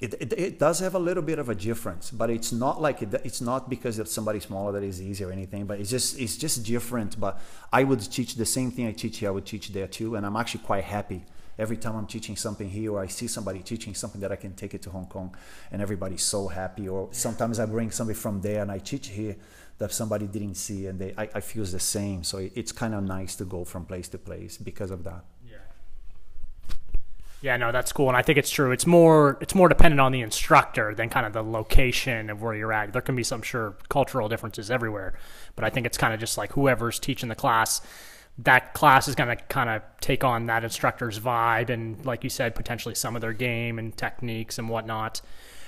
[0.00, 3.00] it, it, it, does have a little bit of a difference, but it's not like
[3.02, 5.64] it, it's not because it's somebody smaller that is easy or anything.
[5.64, 7.18] But it's just it's just different.
[7.18, 7.40] But
[7.72, 9.28] I would teach the same thing I teach here.
[9.28, 11.24] I would teach there too, and I'm actually quite happy
[11.58, 14.54] every time I'm teaching something here or I see somebody teaching something that I can
[14.54, 15.34] take it to Hong Kong,
[15.72, 16.88] and everybody's so happy.
[16.88, 19.36] Or sometimes I bring somebody from there and I teach here
[19.78, 22.24] that somebody didn't see, and they I, I feel the same.
[22.24, 25.24] So it's kind of nice to go from place to place because of that.
[27.42, 28.72] Yeah, no, that's cool, and I think it's true.
[28.72, 32.54] It's more it's more dependent on the instructor than kind of the location of where
[32.54, 32.92] you're at.
[32.92, 35.14] There can be some sure cultural differences everywhere,
[35.54, 37.82] but I think it's kind of just like whoever's teaching the class.
[38.38, 42.30] That class is going to kind of take on that instructor's vibe, and like you
[42.30, 45.20] said, potentially some of their game and techniques and whatnot.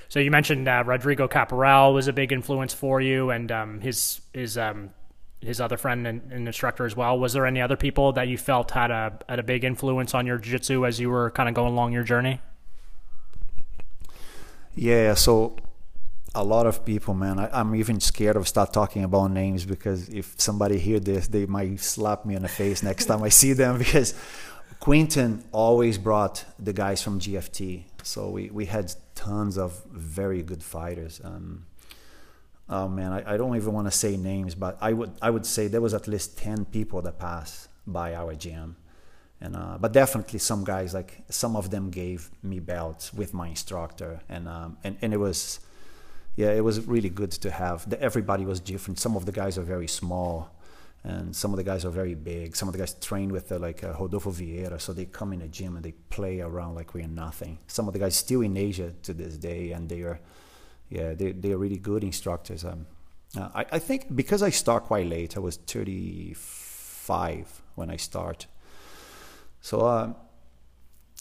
[0.08, 4.22] So you mentioned uh, Rodrigo Caporal was a big influence for you, and um, his
[4.32, 4.90] his um,
[5.40, 7.18] his other friend and, and, instructor as well.
[7.18, 10.26] Was there any other people that you felt had a had a big influence on
[10.26, 12.40] your jiu-jitsu as you were kind of going along your journey?
[14.74, 15.56] Yeah, so
[16.34, 17.38] a lot of people, man.
[17.38, 21.46] I, am even scared of start talking about names because if somebody hear this, they
[21.46, 24.14] might slap me in the face next time I see them because
[24.80, 27.84] Quinton always brought the guys from GFT.
[28.02, 31.20] So we, we had tons of very good fighters.
[31.24, 31.66] Um,
[32.68, 35.46] oh man, I, I don't even want to say names, but I would I would
[35.46, 38.76] say there was at least ten people that passed by our gym,
[39.40, 43.48] and uh, but definitely some guys like some of them gave me belts with my
[43.48, 45.60] instructor, and um, and and it was
[46.36, 47.88] yeah it was really good to have.
[47.88, 48.98] The, everybody was different.
[48.98, 50.50] Some of the guys are very small.
[51.04, 52.56] And some of the guys are very big.
[52.56, 55.38] Some of the guys train with uh, like uh, Rodolfo Vieira, so they come in
[55.38, 57.58] the gym and they play around like we're nothing.
[57.68, 60.18] Some of the guys still in Asia to this day, and they are
[60.88, 62.64] yeah, they they're really good instructors.
[62.64, 62.86] Um,
[63.36, 68.46] uh, I I think because I start quite late, I was 35 when I start.
[69.60, 70.12] So uh,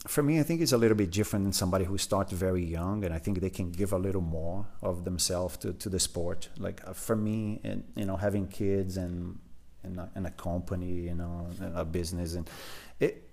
[0.05, 3.03] for me, I think it's a little bit different than somebody who starts very young,
[3.03, 6.49] and I think they can give a little more of themselves to, to the sport.
[6.57, 9.39] Like uh, for me, and you know, having kids and
[9.83, 12.49] and a, and a company, you know, a business, and
[12.99, 13.27] it,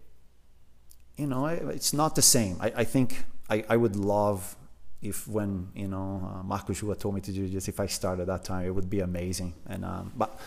[1.16, 2.56] you know, it's not the same.
[2.60, 4.56] I, I think I, I would love
[5.02, 8.26] if when you know uh, Marco Jua told me to do this, if I started
[8.26, 9.54] that time, it would be amazing.
[9.66, 10.38] And um, but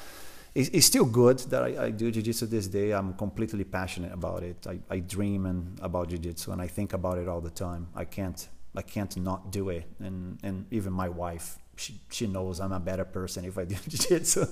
[0.55, 2.91] it's, it's, still good that I, I do jiu-jitsu this day.
[2.91, 4.65] I'm completely passionate about it.
[4.65, 7.87] I, I dream and about jiu-jitsu, and I think about it all the time.
[7.95, 9.85] I can't I can't not do it.
[9.99, 13.75] And and even my wife, she she knows I'm a better person if I do
[13.87, 14.45] jiu-jitsu.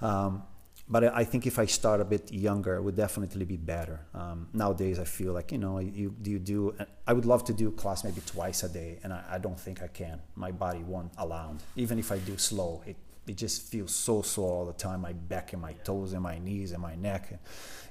[0.00, 0.42] Um,
[0.90, 4.00] but I think if I start a bit younger, it would definitely be better.
[4.14, 6.74] Um, nowadays, I feel like you know, you you do.
[7.06, 9.82] I would love to do class maybe twice a day, and I, I don't think
[9.82, 10.20] I can.
[10.34, 11.56] My body won't allow.
[11.76, 12.96] Even if I do slow, it
[13.26, 15.02] it just feels so sore all the time.
[15.02, 17.38] My back and my toes and my knees and my neck,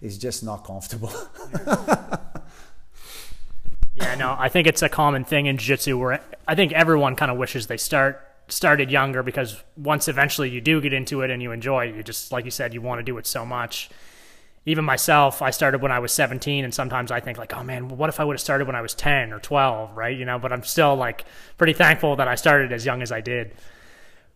[0.02, 1.14] it's just not comfortable.
[3.96, 7.30] yeah, no, I think it's a common thing in jiu-jitsu where I think everyone kind
[7.30, 11.42] of wishes they start started younger because once eventually you do get into it and
[11.42, 13.90] you enjoy it, you just like you said, you want to do it so much.
[14.66, 17.88] Even myself, I started when I was 17, and sometimes I think like, oh man,
[17.88, 20.18] what if I would have started when I was 10 or 12, right?
[20.18, 21.24] You know, but I'm still like
[21.58, 23.54] pretty thankful that I started as young as I did.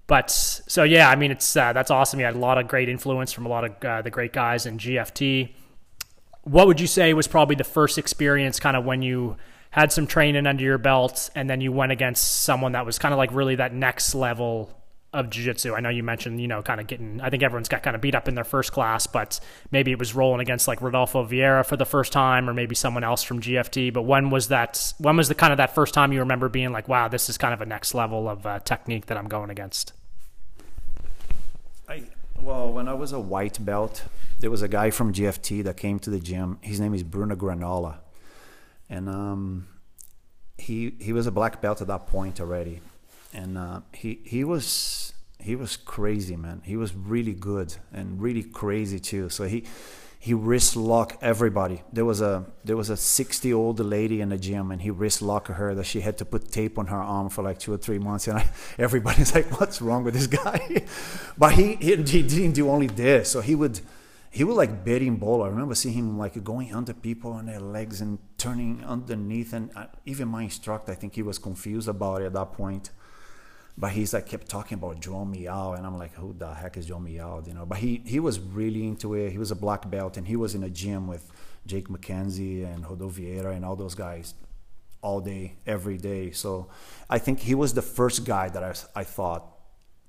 [0.07, 2.19] But so yeah, I mean, it's uh, that's awesome.
[2.19, 4.65] You had a lot of great influence from a lot of uh, the great guys
[4.65, 5.53] in GFT.
[6.43, 9.37] What would you say was probably the first experience, kind of when you
[9.71, 13.13] had some training under your belt, and then you went against someone that was kind
[13.13, 14.77] of like really that next level
[15.13, 15.73] of jiu-jitsu.
[15.73, 18.01] I know you mentioned, you know, kind of getting I think everyone's got kind of
[18.01, 21.65] beat up in their first class, but maybe it was rolling against like Rodolfo Vieira
[21.65, 25.17] for the first time or maybe someone else from GFT, but when was that when
[25.17, 27.53] was the kind of that first time you remember being like, wow, this is kind
[27.53, 29.93] of a next level of uh, technique that I'm going against?
[31.89, 32.03] I
[32.41, 34.03] well, when I was a white belt,
[34.39, 36.57] there was a guy from GFT that came to the gym.
[36.61, 37.99] His name is Bruno Granola
[38.91, 39.67] and um,
[40.57, 42.81] he he was a black belt at that point already,
[43.33, 46.61] and uh, he he was he was crazy, man.
[46.63, 49.29] He was really good and really crazy too.
[49.29, 49.63] So he
[50.19, 51.81] he wrist lock everybody.
[51.93, 55.21] There was a there was a 60 old lady in the gym, and he wrist
[55.21, 57.77] locked her that she had to put tape on her arm for like two or
[57.77, 58.27] three months.
[58.27, 60.85] And I, everybody's like, "What's wrong with this guy?"
[61.37, 63.31] but he, he he didn't do only this.
[63.31, 63.79] So he would
[64.33, 65.45] he would like berimbolo.
[65.45, 69.51] I remember seeing him like going under people on their legs and turning underneath.
[69.51, 72.91] And uh, even my instructor, I think he was confused about it at that point.
[73.77, 76.89] But he's like kept talking about João Miyao, and I'm like, who the heck is
[76.89, 77.45] João Miyao?
[77.45, 77.65] You know.
[77.65, 79.31] But he he was really into it.
[79.31, 81.29] He was a black belt, and he was in a gym with
[81.65, 84.33] Jake McKenzie and Rodolfo Vieira and all those guys
[85.01, 86.31] all day, every day.
[86.31, 86.67] So
[87.09, 89.43] I think he was the first guy that I I thought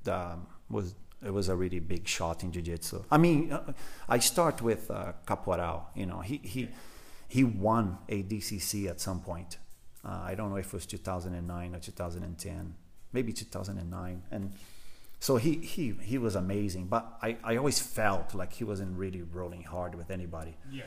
[0.06, 3.04] um, was it was a really big shot in jiu-jitsu.
[3.10, 3.72] I mean, uh,
[4.08, 5.88] I start with uh, Caporal.
[5.94, 6.68] You know, he he
[7.28, 9.58] he won ADCC at some point.
[10.04, 12.74] Uh, I don't know if it was 2009 or 2010,
[13.12, 14.52] maybe 2009, and
[15.20, 16.86] so he he he was amazing.
[16.86, 20.56] But I I always felt like he wasn't really rolling hard with anybody.
[20.70, 20.84] Yeah.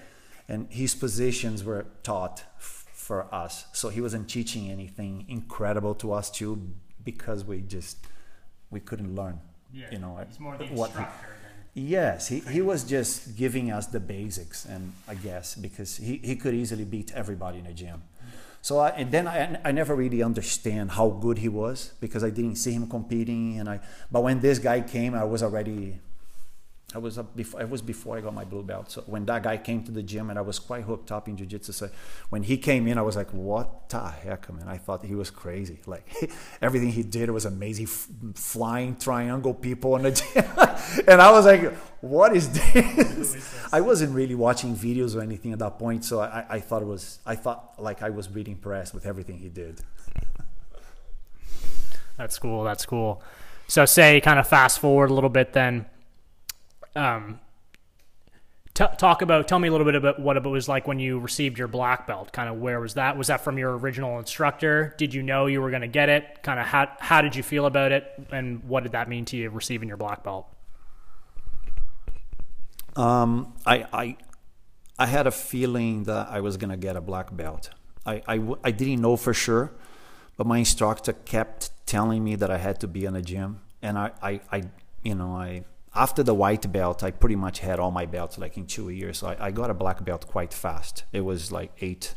[0.48, 6.12] And his positions were taught f- for us, so he wasn't teaching anything incredible to
[6.12, 6.70] us too,
[7.04, 7.98] because we just
[8.70, 9.40] we couldn't learn
[9.76, 9.86] yeah.
[9.92, 11.28] You know, more the what instructor.
[11.74, 16.22] He, yes, he, he was just giving us the basics, and I guess because he,
[16.24, 18.02] he could easily beat everybody in the gym.
[18.62, 22.30] So I, and then I, I never really understand how good he was because I
[22.32, 23.82] didn't see him competing, and I.
[24.12, 26.00] But when this guy came, I was already
[26.94, 27.62] I was up before.
[27.62, 28.92] It was before I got my blue belt.
[28.92, 31.36] So when that guy came to the gym, and I was quite hooked up in
[31.36, 31.72] jiu-jitsu.
[31.74, 31.90] So
[32.30, 35.30] when he came in, I was like, "What the heck, man!" I thought he was
[35.30, 35.80] crazy.
[35.88, 36.08] Like
[36.62, 37.86] everything he did was amazing.
[37.86, 40.46] F- flying triangle people in the gym,
[41.08, 45.60] and I was like, "What is this?" I wasn't really watching videos or anything at
[45.60, 47.20] that point, so I, I thought it was.
[47.26, 49.82] I thought like I was really impressed with everything he did.
[52.16, 52.64] That's cool.
[52.64, 53.22] That's cool.
[53.68, 55.88] So say, kind of fast forward a little bit, then
[56.96, 57.40] um,
[58.74, 61.20] t- talk about, tell me a little bit about what it was like when you
[61.20, 62.32] received your black belt.
[62.32, 63.18] Kind of where was that?
[63.18, 64.94] Was that from your original instructor?
[64.98, 66.44] Did you know you were going to get it?
[66.44, 69.38] Kind of how how did you feel about it, and what did that mean to
[69.38, 70.48] you receiving your black belt?
[72.96, 74.18] Um, I I
[74.98, 77.70] I had a feeling that I was gonna get a black belt.
[78.06, 79.74] I, I, I didn't know for sure,
[80.38, 83.98] but my instructor kept telling me that I had to be in a gym, and
[83.98, 84.64] I, I, I
[85.04, 88.58] you know I after the white belt, I pretty much had all my belts like
[88.58, 89.20] in two years.
[89.20, 91.06] So I, I got a black belt quite fast.
[91.14, 92.16] It was like eight.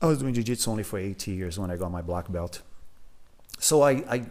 [0.00, 2.62] I was doing jiu-jitsu only for eight years when I got my black belt.
[3.58, 4.26] So I,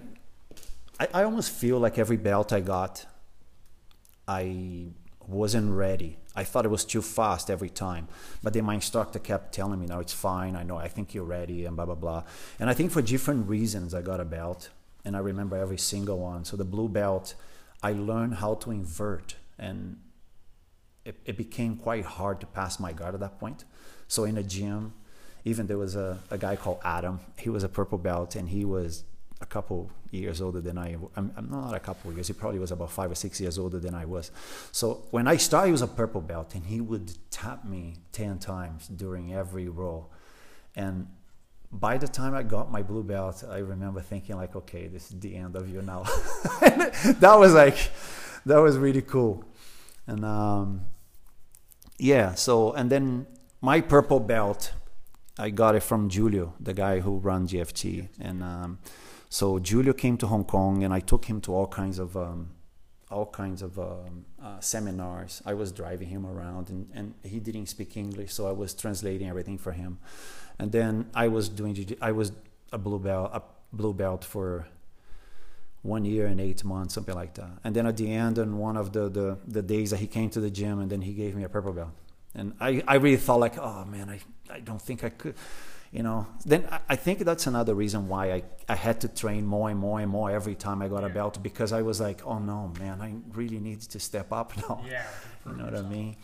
[0.99, 3.05] I, I almost feel like every belt I got,
[4.27, 4.87] I
[5.27, 6.17] wasn't ready.
[6.35, 8.07] I thought it was too fast every time.
[8.43, 10.55] But then my instructor kept telling me, no, it's fine.
[10.55, 12.23] I know, I think you're ready and blah, blah, blah.
[12.59, 14.69] And I think for different reasons, I got a belt.
[15.03, 16.45] And I remember every single one.
[16.45, 17.35] So the blue belt,
[17.83, 19.97] I learned how to invert, and
[21.03, 23.65] it, it became quite hard to pass my guard at that point.
[24.07, 24.93] So in a gym,
[25.45, 27.19] even there was a, a guy called Adam.
[27.37, 29.03] He was a purple belt, and he was
[29.41, 30.97] a couple years older than I.
[31.15, 32.27] I'm, I'm not a couple years.
[32.27, 34.29] He probably was about five or six years older than I was.
[34.71, 38.37] So when I started, he was a purple belt, and he would tap me ten
[38.37, 40.11] times during every roll,
[40.75, 41.07] and
[41.71, 45.19] by the time I got my blue belt, I remember thinking like, okay, this is
[45.19, 46.03] the end of you now.
[46.61, 47.77] that was like,
[48.45, 49.45] that was really cool.
[50.07, 50.81] and um,
[51.97, 52.33] yeah.
[52.33, 53.27] So and then
[53.61, 54.73] my purple belt,
[55.37, 58.79] I got it from Julio, the guy who runs GFT, and um,
[59.29, 62.49] so Julio came to Hong Kong, and I took him to all kinds of um,
[63.09, 65.41] all kinds of um, uh, seminars.
[65.45, 69.29] I was driving him around, and, and he didn't speak English, so I was translating
[69.29, 69.99] everything for him.
[70.61, 72.31] And then I was doing I was
[72.71, 73.41] a blue belt a
[73.73, 74.67] blue belt for
[75.81, 77.49] one year and eight months, something like that.
[77.63, 80.29] And then at the end, on one of the, the, the days that he came
[80.29, 81.89] to the gym, and then he gave me a purple belt.
[82.35, 84.19] And I, I really thought like, oh man, I,
[84.53, 85.33] I don't think I could,
[85.91, 86.27] you know.
[86.45, 89.79] Then I, I think that's another reason why I, I had to train more and
[89.79, 92.71] more and more every time I got a belt because I was like, oh no,
[92.79, 94.83] man, I really need to step up now.
[94.87, 95.03] Yeah.
[95.47, 96.15] You know what I mean?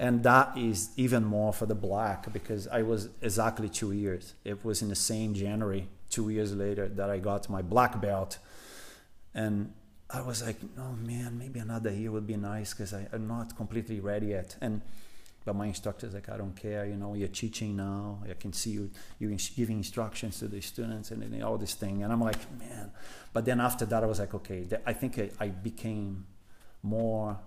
[0.00, 4.32] And that is even more for the black because I was exactly two years.
[4.44, 8.38] It was in the same January, two years later, that I got my black belt
[9.34, 9.74] and
[10.08, 14.00] I was like, oh man, maybe another year would be nice because I'm not completely
[14.00, 14.56] ready yet.
[14.62, 14.80] And
[15.44, 18.22] but my instructor's like, I don't care, you know, you're teaching now.
[18.28, 22.02] I can see you you giving instructions to the students and, and all this thing.
[22.02, 22.90] And I'm like, man.
[23.34, 26.24] But then after that, I was like, okay, I think I, I became
[26.82, 27.38] more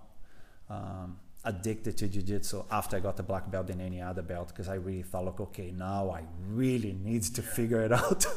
[0.70, 4.68] um, addicted to jiu-jitsu after I got the black belt than any other belt because
[4.68, 7.48] I really thought like okay now I really need to yeah.
[7.48, 8.26] figure it out.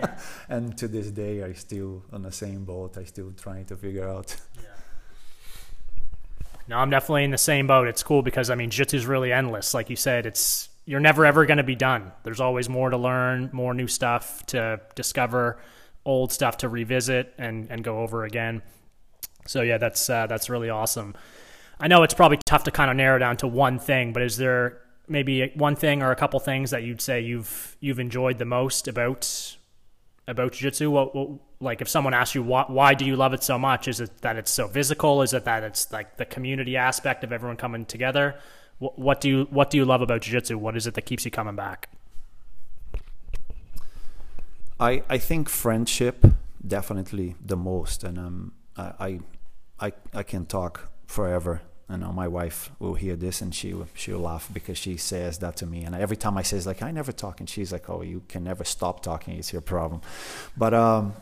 [0.00, 0.18] Yeah.
[0.48, 2.96] and to this day I still on the same boat.
[2.96, 4.34] I still trying to figure out.
[4.56, 4.62] Yeah.
[6.68, 7.86] no I'm definitely in the same boat.
[7.86, 9.72] It's cool because I mean jiu-jitsu is really endless.
[9.74, 12.10] Like you said it's you're never ever going to be done.
[12.24, 15.58] There's always more to learn more new stuff to discover
[16.04, 18.62] old stuff to revisit and and go over again.
[19.46, 21.14] So yeah that's uh, that's really awesome
[21.80, 24.36] I know it's probably tough to kind of narrow down to one thing, but is
[24.36, 28.44] there maybe one thing or a couple things that you'd say you've you've enjoyed the
[28.44, 29.56] most about
[30.28, 30.90] about jiu-jitsu?
[30.90, 33.88] What, what, like if someone asks you why, why do you love it so much?
[33.88, 35.22] Is it that it's so physical?
[35.22, 38.38] Is it that it's like the community aspect of everyone coming together?
[38.78, 40.58] What, what do you what do you love about jiu-jitsu?
[40.58, 41.88] What is it that keeps you coming back?
[44.78, 46.26] I i think friendship
[46.66, 49.20] definitely the most and um i i
[49.86, 53.88] i, I can talk forever I know my wife will hear this and she will,
[53.94, 55.82] she'll laugh because she says that to me.
[55.82, 57.40] And every time I say, it's like, I never talk.
[57.40, 59.36] And she's like, oh, you can never stop talking.
[59.36, 60.00] It's your problem.
[60.56, 61.14] But um,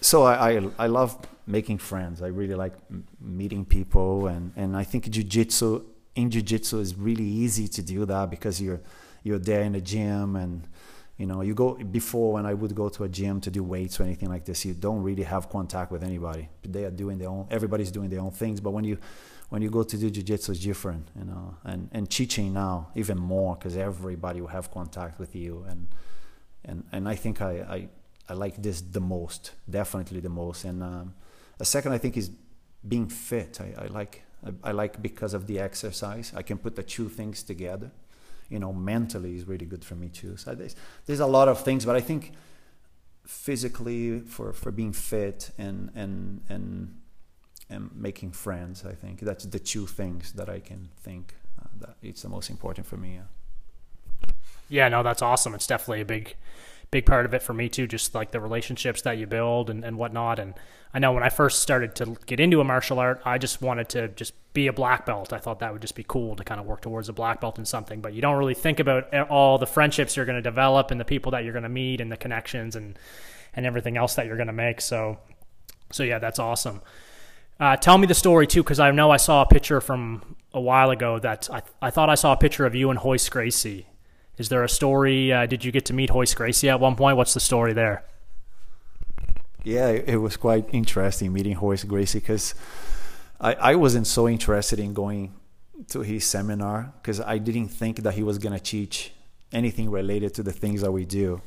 [0.00, 2.22] so I, I, I, love making friends.
[2.22, 2.72] I really like
[3.20, 4.26] meeting people.
[4.26, 5.84] And, and I think jiu-jitsu,
[6.16, 8.80] in jiu-jitsu is really easy to do that because you're,
[9.22, 10.66] you're there in the gym and,
[11.18, 14.00] you know, you go before when I would go to a gym to do weights
[14.00, 16.48] or anything like this, you don't really have contact with anybody.
[16.62, 18.60] They are doing their own, everybody's doing their own things.
[18.60, 18.98] But when you,
[19.48, 23.18] when you go to do jiu-jitsu it's different you know and and teaching now even
[23.18, 25.88] more because everybody will have contact with you and
[26.64, 27.88] and and i think i i,
[28.28, 30.64] I like this the most definitely the most.
[30.64, 31.14] And um,
[31.60, 32.30] a second i think is
[32.86, 33.60] being fit.
[33.60, 36.32] I, I like I, I like because of the exercise.
[36.36, 37.90] I can put the two things together.
[38.48, 40.36] You know mentally is really good for me too.
[40.36, 42.32] So there's, there's a lot of things but i think
[43.26, 46.94] physically for for being fit and and and
[47.68, 48.84] and making friends.
[48.84, 52.50] I think that's the two things that I can think uh, that it's the most
[52.50, 53.18] important for me.
[53.18, 54.30] Yeah.
[54.68, 55.54] yeah, no, that's awesome.
[55.54, 56.36] It's definitely a big,
[56.90, 57.86] big part of it for me too.
[57.86, 60.38] Just like the relationships that you build and, and whatnot.
[60.38, 60.54] And
[60.94, 63.88] I know when I first started to get into a martial art, I just wanted
[63.90, 65.32] to just be a black belt.
[65.32, 67.58] I thought that would just be cool to kind of work towards a black belt
[67.58, 68.00] in something.
[68.00, 71.04] But you don't really think about all the friendships you're going to develop and the
[71.04, 72.98] people that you're going to meet and the connections and
[73.54, 74.80] and everything else that you're going to make.
[74.82, 75.18] So,
[75.90, 76.82] so yeah, that's awesome.
[77.58, 80.60] Uh, tell me the story too, because I know I saw a picture from a
[80.60, 83.86] while ago that I, I thought I saw a picture of you and Royce Gracie.
[84.36, 85.32] Is there a story?
[85.32, 87.16] Uh, did you get to meet Royce Gracie at one point?
[87.16, 88.04] What's the story there?
[89.64, 92.54] Yeah, it was quite interesting meeting Royce Gracie because
[93.40, 95.34] I, I wasn't so interested in going
[95.88, 99.12] to his seminar because I didn't think that he was going to teach
[99.52, 101.40] anything related to the things that we do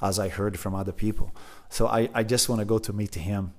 [0.00, 1.34] as I heard from other people.
[1.68, 3.54] So I, I just want to go to meet him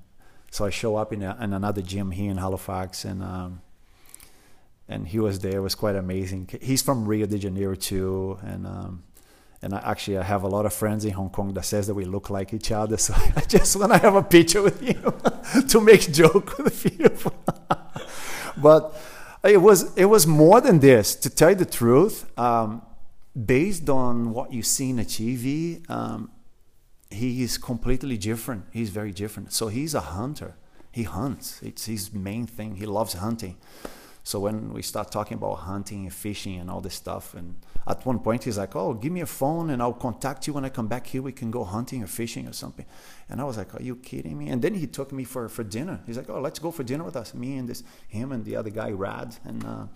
[0.52, 3.62] so I show up in, a, in another gym here in Halifax, and um,
[4.88, 5.58] and he was there.
[5.58, 6.50] It was quite amazing.
[6.62, 9.04] He's from Rio de Janeiro too, and um,
[9.62, 11.94] and I actually I have a lot of friends in Hong Kong that says that
[11.94, 12.98] we look like each other.
[13.10, 15.14] So I just want to have a picture with you
[15.68, 17.10] to make joke with you.
[18.58, 18.96] but
[19.44, 21.16] it was it was more than this.
[21.16, 22.82] To tell you the truth, um,
[23.46, 26.32] based on what you see in the TV, um,
[27.12, 28.66] he is completely different.
[28.72, 29.52] He's very different.
[29.52, 30.56] So he's a hunter.
[30.92, 31.62] He hunts.
[31.62, 32.76] It's his main thing.
[32.76, 33.58] He loves hunting.
[34.24, 37.56] So when we start talking about hunting and fishing and all this stuff, and
[37.88, 40.66] at one point he's like, "Oh, give me a phone and I'll contact you when
[40.66, 41.22] I come back here.
[41.22, 42.86] We can go hunting or fishing or something."
[43.28, 45.64] And I was like, "Are you kidding me?" And then he took me for for
[45.64, 46.02] dinner.
[46.06, 48.56] He's like, "Oh, let's go for dinner with us." Me and this him and the
[48.56, 49.66] other guy, Rad, and.
[49.66, 49.88] Uh,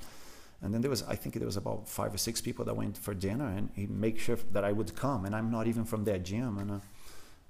[0.63, 2.97] and then there was, I think there was about five or six people that went
[2.97, 5.25] for dinner, and he made sure that I would come.
[5.25, 6.79] And I'm not even from that gym, and uh,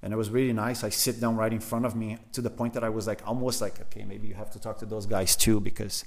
[0.04, 0.84] and it was really nice.
[0.84, 3.26] I sit down right in front of me to the point that I was like
[3.26, 6.04] almost like, okay, maybe you have to talk to those guys too because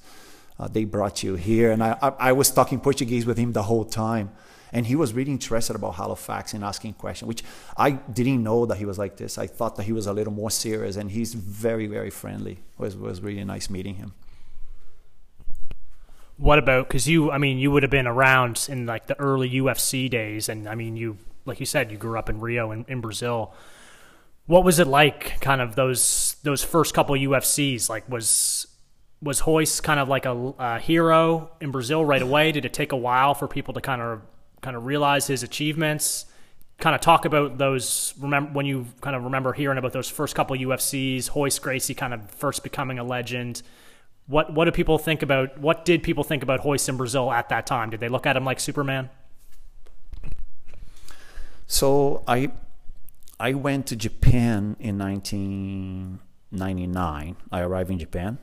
[0.61, 1.73] uh, they brought you here.
[1.73, 4.33] And I, I, I, was talking Portuguese with him the whole time.
[4.71, 7.43] And he was really interested about Halifax and asking questions, which
[7.75, 9.39] I didn't know that he was like this.
[9.39, 12.53] I thought that he was a little more serious, and he's very, very friendly.
[12.53, 14.13] It was was really nice meeting him.
[16.37, 17.31] What about because you?
[17.31, 20.75] I mean, you would have been around in like the early UFC days, and I
[20.75, 21.17] mean, you
[21.47, 23.55] like you said, you grew up in Rio in, in Brazil.
[24.47, 27.89] What was it like, kind of those those first couple UFCs?
[27.89, 28.67] Like, was
[29.23, 32.53] was Royce kind of like a, a, hero in Brazil right away?
[32.53, 34.23] Did it take a while for people to kind of
[34.61, 36.27] kind of realize his achievements?
[36.79, 38.15] Kind of talk about those.
[38.21, 42.15] Remember when you kind of remember hearing about those first couple UFCs, Royce Gracie kind
[42.15, 43.63] of first becoming a legend.
[44.27, 45.59] What what do people think about?
[45.59, 47.91] What did people think about Hoist in Brazil at that time?
[47.91, 49.09] Did they look at him like Superman?
[51.67, 52.53] So I
[53.39, 57.37] I went to Japan in 1999.
[57.53, 58.39] I arrived in Japan,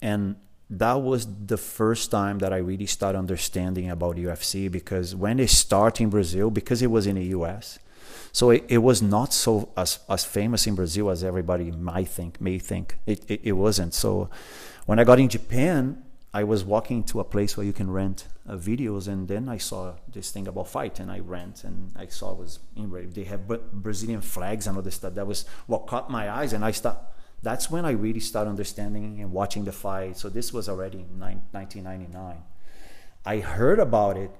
[0.00, 0.36] and
[0.70, 5.50] that was the first time that I really started understanding about UFC because when it
[5.50, 7.78] started in Brazil, because it was in the US,
[8.32, 12.40] so it, it was not so as, as famous in Brazil as everybody might think,
[12.40, 12.98] may think.
[13.06, 13.94] It, it, it wasn't.
[13.94, 14.28] So
[14.86, 16.02] when I got in Japan,
[16.36, 19.56] I was walking to a place where you can rent uh, videos, and then I
[19.56, 23.24] saw this thing about fight, and I rent, and I saw it was in they
[23.24, 25.14] have Brazilian flags and all this stuff.
[25.14, 26.98] That was what caught my eyes, and I start.
[27.42, 30.18] That's when I really started understanding and watching the fight.
[30.18, 32.42] So this was already in 1999.
[33.24, 34.30] I heard about it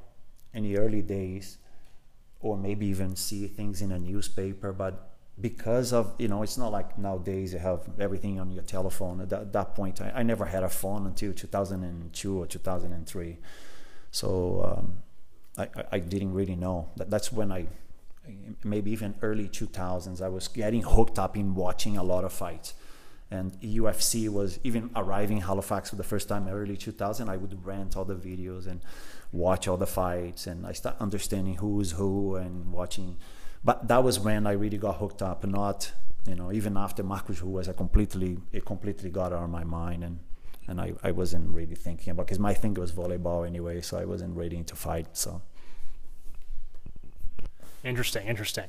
[0.53, 1.57] in the early days,
[2.41, 6.73] or maybe even see things in a newspaper, but because of you know it's not
[6.73, 9.21] like nowadays you have everything on your telephone.
[9.21, 13.39] At that, that point I, I, never had a phone until 2002 or 2003
[14.11, 15.03] so um,
[15.59, 16.89] I, I, didn't really know.
[16.97, 17.67] That, that's when i
[18.65, 22.75] maybe even early 2000s i was getting hooked up in watching a lot of fights.
[23.31, 27.97] And ufc was even arriving halifax for the first time early 2000 i would rent
[27.97, 28.81] all the videos and
[29.33, 33.17] watch all the fights and i start understanding who's who and watching
[33.67, 35.45] but that was when I really got hooked up.
[35.45, 35.93] Not
[36.27, 40.05] you know even after Marcos was I completely it completely got out of my mind
[40.05, 40.21] and
[40.69, 44.05] and I, I wasn't really thinking about because my thing was volleyball anyway, so I
[44.05, 45.17] wasn't ready to fight.
[45.17, 45.43] So
[47.85, 48.69] interesting, interesting.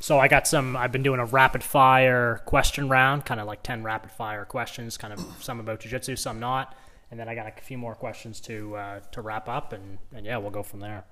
[0.00, 0.76] So I got some.
[0.76, 4.96] I've been doing a rapid fire question round, kind of like ten rapid fire questions,
[4.96, 6.74] kind of some about jiu-jitsu, some not,
[7.10, 10.26] and then I got a few more questions to uh, to wrap up, and and
[10.26, 11.04] yeah, we'll go from there.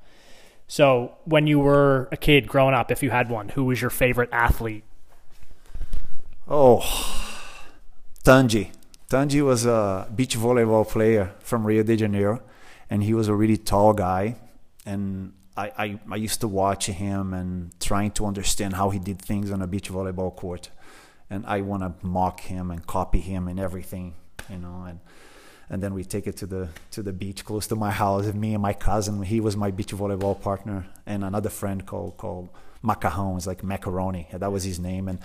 [0.67, 3.91] So, when you were a kid growing up, if you had one, who was your
[3.91, 4.85] favorite athlete?
[6.49, 6.81] Oh,
[8.25, 8.71] Tande.
[9.09, 12.43] Tande was a beach volleyball player from Rio de Janeiro,
[12.89, 14.37] and he was a really tall guy.
[14.87, 19.21] And I, I, I used to watch him and trying to understand how he did
[19.21, 20.71] things on a beach volleyball court.
[21.31, 24.15] And I want to mock him and copy him and everything,
[24.51, 24.85] you know.
[24.89, 25.01] And
[25.71, 28.27] and then we take it to the to the beach close to my house.
[28.33, 32.49] Me and my cousin, he was my beach volleyball partner, and another friend called called
[32.85, 34.29] Macarrão, it's like macaroni.
[34.33, 35.19] That was his name, and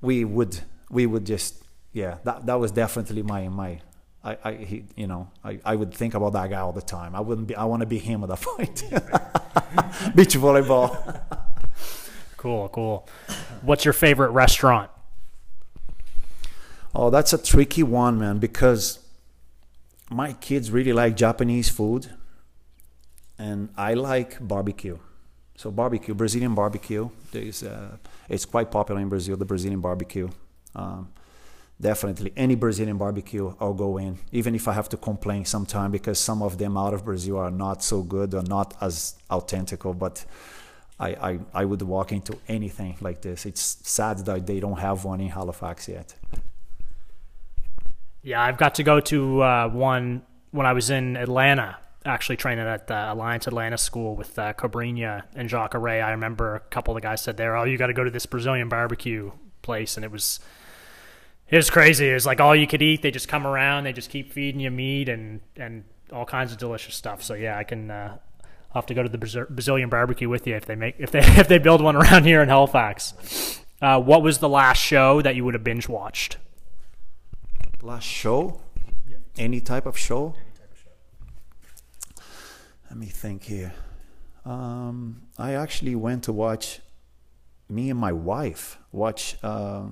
[0.00, 0.60] we would
[0.90, 1.62] we would just
[1.92, 3.80] yeah, that that was definitely my my.
[4.22, 7.14] I, I he, you know, I, I would think about that guy all the time.
[7.14, 7.56] I wouldn't be.
[7.56, 8.84] I want to be him at that point.
[10.14, 11.20] beach volleyball.
[12.36, 13.08] cool, cool.
[13.62, 14.90] What's your favorite restaurant?
[16.94, 18.98] Oh, that's a tricky one, man, because
[20.10, 22.10] my kids really like Japanese food,
[23.38, 24.98] and I like barbecue.
[25.56, 27.96] So barbecue, Brazilian barbecue, is uh,
[28.28, 29.36] it's quite popular in Brazil.
[29.36, 30.28] The Brazilian barbecue,
[30.74, 31.12] um,
[31.80, 36.18] definitely any Brazilian barbecue, I'll go in, even if I have to complain sometime because
[36.18, 39.82] some of them out of Brazil are not so good or not as authentic.
[39.84, 40.24] But
[40.98, 43.46] I, I, I would walk into anything like this.
[43.46, 46.14] It's sad that they don't have one in Halifax yet.
[48.22, 52.66] Yeah, I've got to go to uh, one when I was in Atlanta, actually training
[52.66, 56.02] at the Alliance Atlanta School with uh, Cobrinha and Jacare.
[56.02, 58.10] I remember a couple of the guys said there, "Oh, you got to go to
[58.10, 60.40] this Brazilian barbecue place," and it was
[61.48, 62.10] it was crazy.
[62.10, 63.02] It was like all you could eat.
[63.02, 66.58] They just come around, they just keep feeding you meat and and all kinds of
[66.58, 67.22] delicious stuff.
[67.22, 67.90] So yeah, I can.
[67.90, 68.18] Uh,
[68.72, 71.20] I'll have to go to the Brazilian barbecue with you if they make if they
[71.40, 73.60] if they build one around here in Halifax.
[73.82, 76.36] Uh, what was the last show that you would have binge watched?
[77.82, 78.60] Last show?
[79.08, 79.16] Yeah.
[79.36, 80.34] Any type of show?
[80.36, 82.22] Any type of show.
[82.90, 83.72] Let me think here.
[84.44, 86.80] Um, I actually went to watch
[87.68, 89.84] me and my wife watch uh,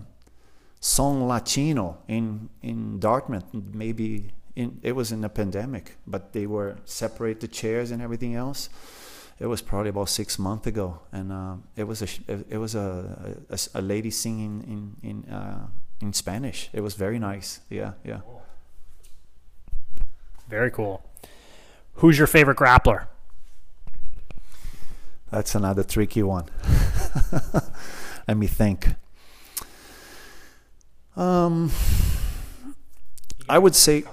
[0.80, 3.45] Son Latino in in Dartmouth.
[3.53, 8.34] Maybe in, it was in the pandemic, but they were separate the chairs and everything
[8.34, 8.68] else.
[9.39, 12.09] It was probably about six months ago, and uh, it was a
[12.49, 15.68] it was a a, a lady singing in in uh,
[16.01, 16.70] in Spanish.
[16.72, 17.61] It was very nice.
[17.68, 18.20] Yeah, yeah.
[20.49, 21.05] Very cool.
[21.94, 23.07] Who's your favorite grappler?
[25.30, 26.46] That's another tricky one.
[28.28, 28.94] Let me think.
[31.16, 31.70] Um,
[33.49, 34.05] I would say,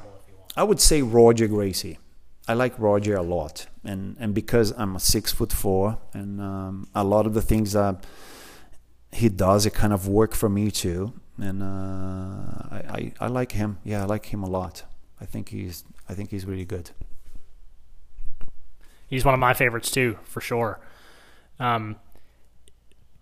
[0.58, 2.00] I would say Roger Gracie.
[2.48, 6.88] I like Roger a lot, and and because I'm a six foot four, and um,
[6.94, 8.04] a lot of the things that
[9.12, 13.52] he does, it kind of work for me too, and uh, I, I I like
[13.52, 13.78] him.
[13.84, 14.84] Yeah, I like him a lot.
[15.20, 16.92] I think he's I think he's really good.
[19.08, 20.80] He's one of my favorites too, for sure.
[21.60, 21.98] Um,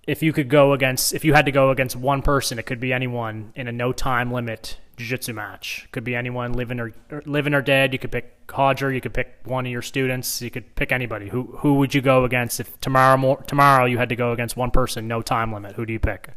[0.08, 2.80] if you could go against, if you had to go against one person, it could
[2.80, 5.88] be anyone in a no time limit jiu-jitsu match.
[5.92, 7.94] Could be anyone living or, or living or dead.
[7.94, 8.92] You could pick Roger.
[8.92, 10.42] You could pick one of your students.
[10.42, 11.30] You could pick anybody.
[11.30, 14.72] Who who would you go against if tomorrow tomorrow you had to go against one
[14.72, 15.76] person, no time limit?
[15.76, 16.30] Who do you pick?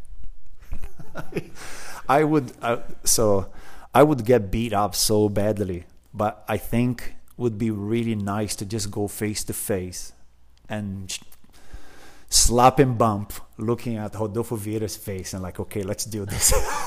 [2.08, 3.50] I would uh, so
[3.94, 8.64] I would get beat up so badly, but I think would be really nice to
[8.64, 10.12] just go face to face
[10.68, 11.16] and
[12.28, 16.52] slap and bump looking at Rodolfo Vieira's face and like, okay, let's do this.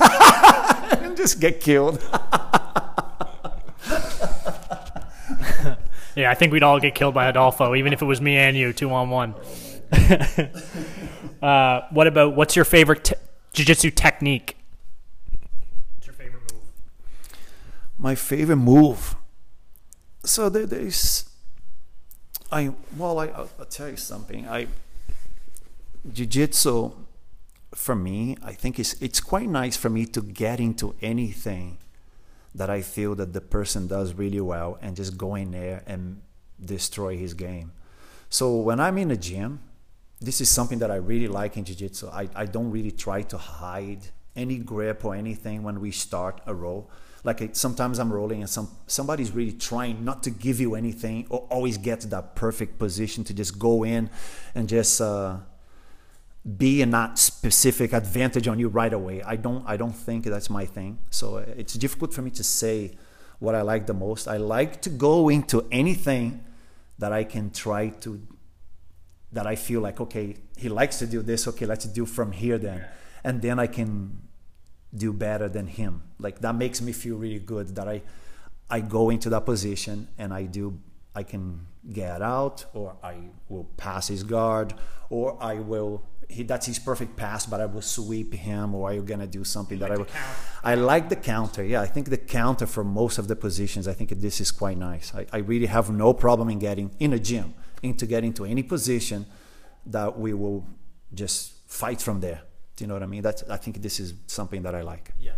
[0.92, 2.00] and just get killed.
[6.14, 8.56] yeah, I think we'd all get killed by Rodolfo, even if it was me and
[8.56, 9.34] you, two on one.
[11.42, 13.14] uh, what about, what's your favorite t-
[13.52, 14.56] jiu-jitsu technique?
[15.94, 16.62] What's your favorite move?
[17.98, 19.16] My favorite move?
[20.24, 21.28] So there, there's...
[22.52, 24.48] I well I, I'll, I'll tell you something.
[24.48, 24.66] I
[26.10, 26.92] jiu-jitsu
[27.74, 31.78] for me i think it's it's quite nice for me to get into anything
[32.54, 36.20] that i feel that the person does really well and just go in there and
[36.64, 37.72] destroy his game
[38.28, 39.60] so when i'm in a gym
[40.20, 43.38] this is something that i really like in jiu-jitsu i, I don't really try to
[43.38, 46.90] hide any grip or anything when we start a roll
[47.24, 51.40] like sometimes i'm rolling and some somebody's really trying not to give you anything or
[51.50, 54.08] always get to that perfect position to just go in
[54.54, 55.36] and just uh,
[56.56, 59.22] be in that specific advantage on you right away.
[59.22, 60.98] I don't I don't think that's my thing.
[61.10, 62.96] So it's difficult for me to say
[63.38, 64.26] what I like the most.
[64.26, 66.44] I like to go into anything
[66.98, 68.20] that I can try to
[69.32, 72.58] that I feel like okay, he likes to do this, okay, let's do from here
[72.58, 72.84] then.
[73.22, 74.18] And then I can
[74.94, 76.02] do better than him.
[76.18, 78.02] Like that makes me feel really good that I
[78.68, 80.78] I go into that position and I do
[81.14, 83.16] I can get out or I
[83.48, 84.74] will pass his guard
[85.08, 88.94] or I will he, that's his perfect pass, but I will sweep him, or are
[88.94, 90.08] you gonna do something you that like I will?
[90.62, 91.64] I like the counter.
[91.64, 93.88] Yeah, I think the counter for most of the positions.
[93.88, 95.12] I think this is quite nice.
[95.12, 98.62] I, I really have no problem in getting in a gym into getting to any
[98.62, 99.26] position
[99.86, 100.66] that we will
[101.14, 102.42] just fight from there.
[102.76, 103.22] Do you know what I mean?
[103.22, 105.12] That's I think this is something that I like.
[105.18, 105.32] Yeah.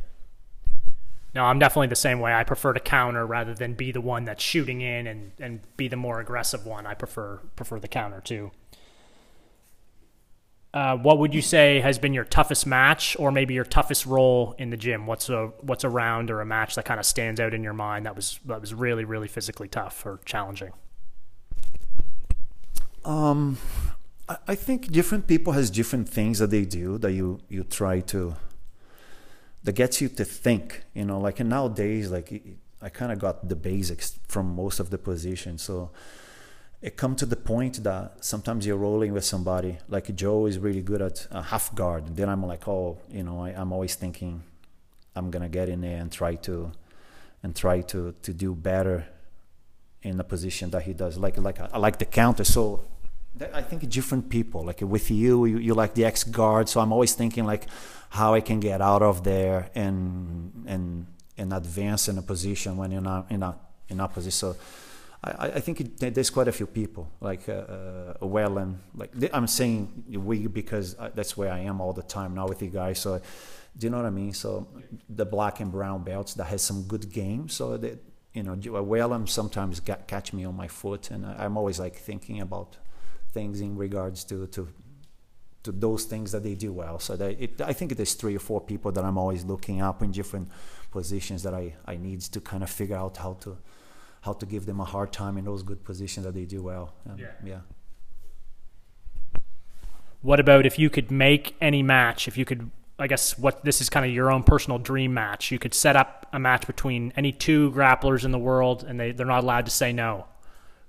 [1.34, 2.34] No, I'm definitely the same way.
[2.34, 5.88] I prefer to counter rather than be the one that's shooting in and, and be
[5.88, 6.86] the more aggressive one.
[6.86, 8.51] I prefer prefer the counter too.
[10.74, 14.55] Uh, what would you say has been your toughest match, or maybe your toughest roll
[14.59, 15.07] in the gym?
[15.07, 17.74] What's a what's a round or a match that kind of stands out in your
[17.74, 20.72] mind that was that was really really physically tough or challenging?
[23.05, 23.59] Um,
[24.28, 28.00] I, I think different people has different things that they do that you you try
[28.00, 28.34] to
[29.64, 30.84] that gets you to think.
[30.94, 34.98] You know, like nowadays, like I kind of got the basics from most of the
[34.98, 35.90] positions, so
[36.80, 40.82] it come to the point that sometimes you're rolling with somebody like Joe is really
[40.82, 42.16] good at uh, half guard.
[42.16, 44.42] Then I'm like, oh, you know, I, I'm always thinking
[45.14, 46.72] I'm gonna get in there and try to
[47.42, 49.07] and try to to do better
[50.03, 51.16] in the position that he does.
[51.16, 52.44] Like like I like the counter.
[52.44, 52.84] So
[53.53, 54.64] I think different people.
[54.64, 57.66] Like with you, you, you like the X guard, So I'm always thinking like
[58.11, 61.07] how I can get out of there and and
[61.38, 63.57] and advance in a position when you're not in a
[63.88, 64.32] in a position.
[64.32, 64.57] So
[65.24, 69.12] I, I think it, there's quite a few people like uh, uh, well and like
[69.32, 72.98] I'm saying we because that's where I am all the time now with you guys.
[72.98, 73.20] So
[73.76, 74.34] do you know what I mean?
[74.34, 74.68] So
[75.09, 77.55] the black and brown belts that has some good games.
[77.55, 77.98] So that
[78.34, 82.40] you know, Whalem sometimes get, catch me on my foot, and I'm always like thinking
[82.40, 82.78] about
[83.32, 84.68] things in regards to to
[85.62, 86.98] to those things that they do well.
[86.98, 90.02] So that it, I think there's three or four people that I'm always looking up
[90.02, 90.48] in different
[90.90, 93.58] positions that I I need to kind of figure out how to
[94.22, 96.94] how to give them a hard time in those good positions that they do well.
[97.08, 97.32] Um, Yeah.
[97.44, 97.60] yeah.
[100.22, 102.28] What about if you could make any match?
[102.28, 105.51] If you could, I guess what this is kind of your own personal dream match.
[105.51, 109.12] You could set up a match between any two grapplers in the world, and they
[109.12, 110.26] they're not allowed to say no.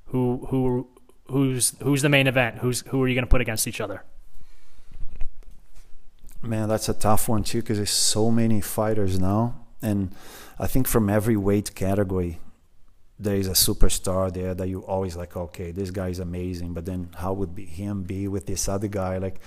[0.08, 0.88] Who who
[1.28, 2.60] who's who's the main event?
[2.60, 4.04] Who's who are you going to put against each other?
[6.42, 10.14] Man, that's a tough one too because there's so many fighters now, and
[10.60, 12.40] I think from every weight category,
[13.18, 15.38] there is a superstar there that you always like.
[15.38, 18.88] Okay, this guy is amazing, but then how would be him be with this other
[18.88, 19.18] guy?
[19.18, 19.40] Like,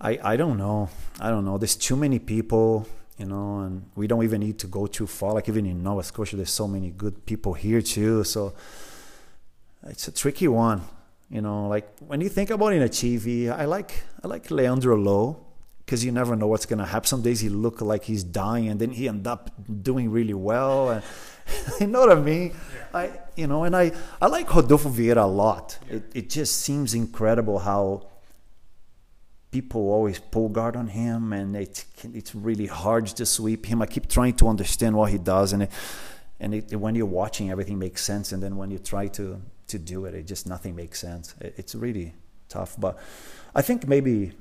[0.00, 0.88] I I don't know.
[1.20, 1.58] I don't know.
[1.58, 2.86] There's too many people,
[3.18, 5.34] you know, and we don't even need to go too far.
[5.34, 8.24] Like even in Nova Scotia, there's so many good people here too.
[8.24, 8.54] So
[9.86, 10.82] it's a tricky one.
[11.30, 14.50] You know, like when you think about it in a TV, I like I like
[14.50, 15.44] Leandro Lo
[15.84, 17.06] because you never know what's gonna happen.
[17.06, 19.50] Some days he look like he's dying, and then he end up
[19.82, 20.90] doing really well.
[20.90, 21.02] And
[21.80, 22.54] you know what I mean?
[22.92, 25.78] I you know, and I I like Rodolfo Vieira a lot.
[25.88, 28.06] It it just seems incredible how
[29.54, 33.80] people always pull guard on him, and it it's really hard to sweep him.
[33.80, 35.70] I keep trying to understand what he does, and it,
[36.40, 39.24] and it, when you're watching, everything makes sense, and then when you try to
[39.72, 41.26] to do it, it just nothing makes sense.
[41.40, 42.14] It, it's really
[42.48, 42.98] tough, but
[43.54, 44.32] I think maybe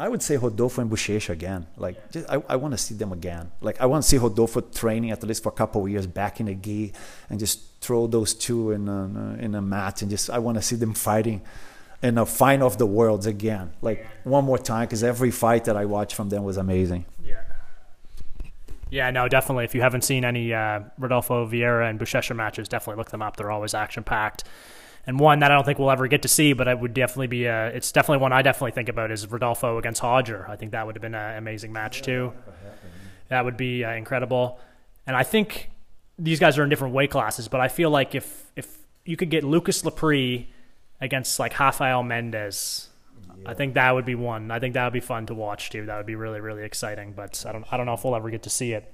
[0.00, 1.66] I would say Rodolfo and Buchecha again.
[1.76, 3.52] Like, just, I, I want to see them again.
[3.60, 6.40] Like, I want to see Rodolfo training at least for a couple of years back
[6.40, 6.92] in the gi
[7.28, 10.62] and just throw those two in a, in a mat and just, I want to
[10.62, 11.42] see them fighting
[12.04, 13.72] in a final of the worlds again.
[13.80, 17.06] Like, one more time, because every fight that I watched from them was amazing.
[17.24, 17.40] Yeah.
[18.90, 19.64] Yeah, no, definitely.
[19.64, 23.36] If you haven't seen any uh, Rodolfo Vieira and Buchecha matches, definitely look them up.
[23.36, 24.44] They're always action packed.
[25.06, 27.26] And one that I don't think we'll ever get to see, but it would definitely
[27.26, 27.46] be.
[27.46, 30.46] A, it's definitely one I definitely think about is Rodolfo against Roger.
[30.48, 32.32] I think that would have been an amazing match too.
[33.28, 34.60] That would be uh, incredible.
[35.06, 35.70] And I think
[36.18, 39.30] these guys are in different weight classes, but I feel like if if you could
[39.30, 40.46] get Lucas Lepri
[41.00, 42.88] against like Rafael Mendes,
[43.46, 44.50] I think that would be one.
[44.50, 45.86] I think that would be fun to watch too.
[45.86, 47.12] That would be really really exciting.
[47.12, 48.92] But I don't I don't know if we'll ever get to see it.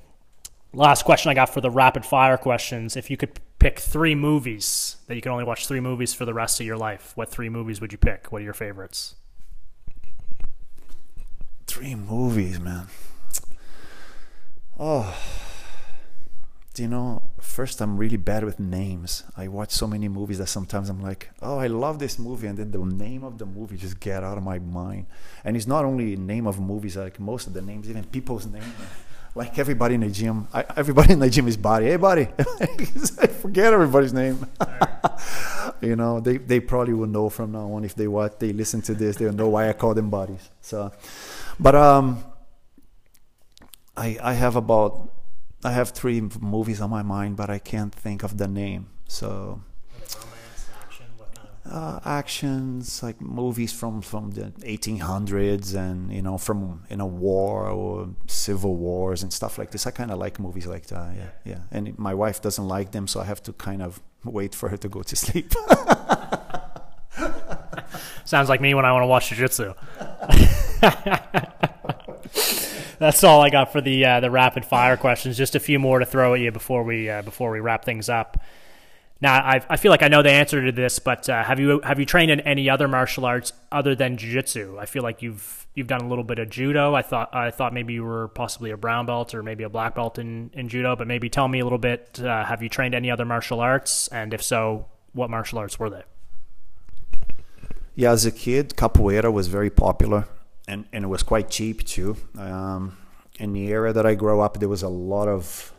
[0.73, 2.97] Last question I got for the rapid fire questions.
[2.97, 6.35] If you could pick three movies that you can only watch three movies for the
[6.35, 8.31] rest of your life, what three movies would you pick?
[8.31, 9.17] What are your favorites?
[11.67, 12.87] Three movies, man.
[14.79, 15.15] Oh,
[16.79, 17.23] you know?
[17.41, 19.25] First, I'm really bad with names.
[19.37, 22.57] I watch so many movies that sometimes I'm like, "Oh, I love this movie," and
[22.59, 25.07] then the name of the movie just get out of my mind.
[25.45, 28.65] And it's not only name of movies; like most of the names, even people's names.
[29.33, 31.87] Like everybody in the gym, I, everybody in the gym is body.
[31.87, 32.27] Hey, buddy,
[32.61, 34.45] I forget everybody's name.
[35.81, 38.83] you know, they, they probably will know from now on if they what they listen
[38.83, 40.51] to this, they'll know why I call them bodies.
[40.63, 40.91] So,
[41.61, 42.25] but um,
[43.97, 45.13] I I have about
[45.63, 48.89] I have three movies on my mind, but I can't think of the name.
[49.09, 49.61] So.
[51.71, 57.69] Uh, actions like movies from from the 1800s and you know from in a war
[57.69, 59.87] or civil wars and stuff like this.
[59.87, 61.59] I kind of like movies like that yeah yeah.
[61.71, 64.77] and my wife doesn't like them so i have to kind of wait for her
[64.79, 65.53] to go to sleep.
[68.25, 69.75] Sounds like me when I want to watch jiu-jitsu.
[72.99, 75.37] That's all I got for the uh, the rapid fire questions.
[75.37, 78.09] Just a few more to throw at you before we uh, before we wrap things
[78.09, 78.43] up.
[79.23, 81.81] Now, I, I feel like I know the answer to this, but uh, have you
[81.83, 84.79] have you trained in any other martial arts other than jiu-jitsu?
[84.79, 86.95] I feel like you've you've done a little bit of judo.
[86.95, 89.95] I thought I thought maybe you were possibly a brown belt or maybe a black
[89.95, 92.21] belt in, in judo, but maybe tell me a little bit.
[92.23, 95.91] Uh, have you trained any other martial arts, and if so, what martial arts were
[95.91, 96.03] they?
[97.95, 100.27] yeah as a kid capoeira was very popular
[100.71, 102.17] and, and it was quite cheap too.
[102.39, 102.97] Um,
[103.39, 105.73] in the area that i grew up there was a lot of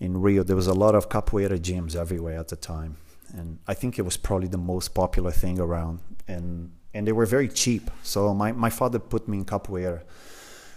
[0.00, 2.96] in rio there was a lot of capoeira gyms everywhere at the time.
[3.38, 6.00] And i think it was probably the most popular thing around.
[6.26, 7.90] And and they were very cheap.
[8.02, 10.02] So my, my father put me in capoeira.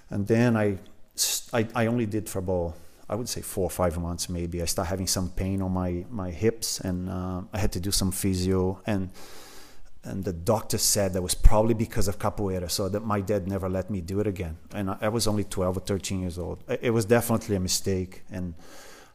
[0.10, 0.78] And then I,
[1.54, 2.76] I i only did for about
[3.10, 4.62] i would say four or five months maybe.
[4.62, 7.92] I started having some pain on my my hips and uh, i had to do
[7.92, 8.82] some physio.
[8.86, 9.10] And
[10.06, 13.68] and the doctor said that was probably because of capoeira so that my dad never
[13.68, 14.58] let me do it again.
[14.74, 16.64] And i, was only 12 or 13 years old.
[16.68, 18.54] It, was definitely a mistake and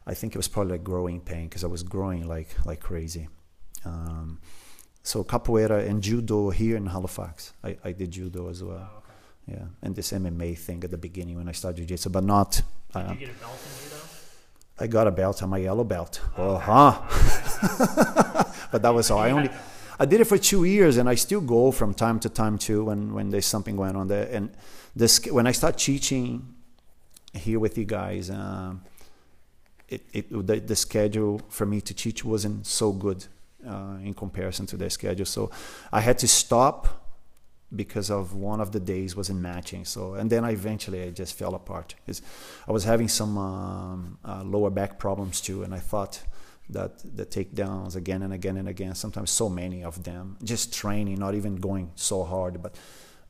[0.05, 3.27] i think it was probably like growing pain because i was growing like like crazy.
[3.85, 4.39] Um,
[5.01, 7.53] so capoeira and judo here in halifax.
[7.63, 9.03] I, I did judo as well.
[9.47, 12.61] Yeah and this mma thing at the beginning when i started jiu-jitsu but not
[12.93, 14.01] uh, get a belt in judo?
[14.79, 16.21] i got a belt on my yellow belt.
[16.37, 16.91] Uh-huh.
[18.71, 19.19] But that was all.
[19.19, 19.49] I only
[19.99, 22.85] I did it for two years, and I still go from time to time too
[22.85, 24.27] when when there's something going on there.
[24.31, 24.51] And
[24.95, 26.55] this when I start teaching
[27.33, 28.83] here with you guys, um,
[29.87, 33.25] it, it the, the schedule for me to teach wasn't so good
[33.67, 35.25] uh, in comparison to their schedule.
[35.25, 35.51] So
[35.91, 36.87] I had to stop
[37.73, 39.85] because of one of the days wasn't matching.
[39.85, 41.95] So and then I eventually I just fell apart.
[42.05, 42.21] Because
[42.67, 46.21] I was having some um, uh, lower back problems too, and I thought
[46.71, 51.19] that the takedowns again and again and again, sometimes so many of them, just training,
[51.19, 52.75] not even going so hard, but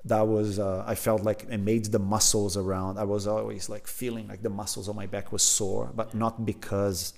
[0.06, 2.98] that was uh, I felt like it made the muscles around.
[2.98, 6.46] I was always like feeling like the muscles on my back was sore, but not
[6.46, 7.14] because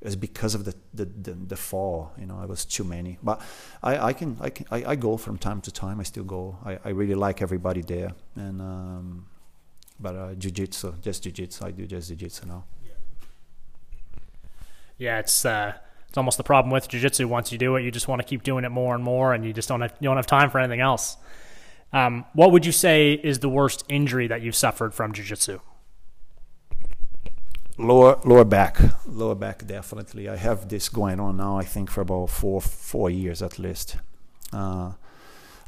[0.00, 3.18] it was because of the, the, the, the, fall you know it was too many
[3.22, 3.40] but
[3.84, 6.58] i, I can i can I, I go from time to time i still go
[6.64, 9.26] i, I really like everybody there and um,
[10.00, 12.64] but uh, jiu-jitsu just jiu-jitsu i do just jiu-jitsu now
[14.98, 15.72] yeah it's uh
[16.08, 17.26] it's almost the problem with jiu-jitsu.
[17.26, 19.44] Once you do it you just want to keep doing it more and more and
[19.44, 21.16] you just don't have you don't have time for anything else.
[21.92, 25.60] Um, what would you say is the worst injury that you've suffered from jiu-jitsu?
[27.78, 28.78] Lower lower back.
[29.06, 30.28] Lower back definitely.
[30.28, 33.96] I have this going on now i think for about four four years at least.
[34.52, 34.92] Uh,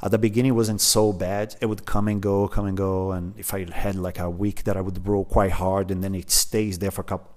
[0.03, 1.55] at the beginning it wasn't so bad.
[1.59, 4.63] It would come and go come and go and if i had like a week
[4.65, 7.34] that i would roll quite hard and then it stays there for a couple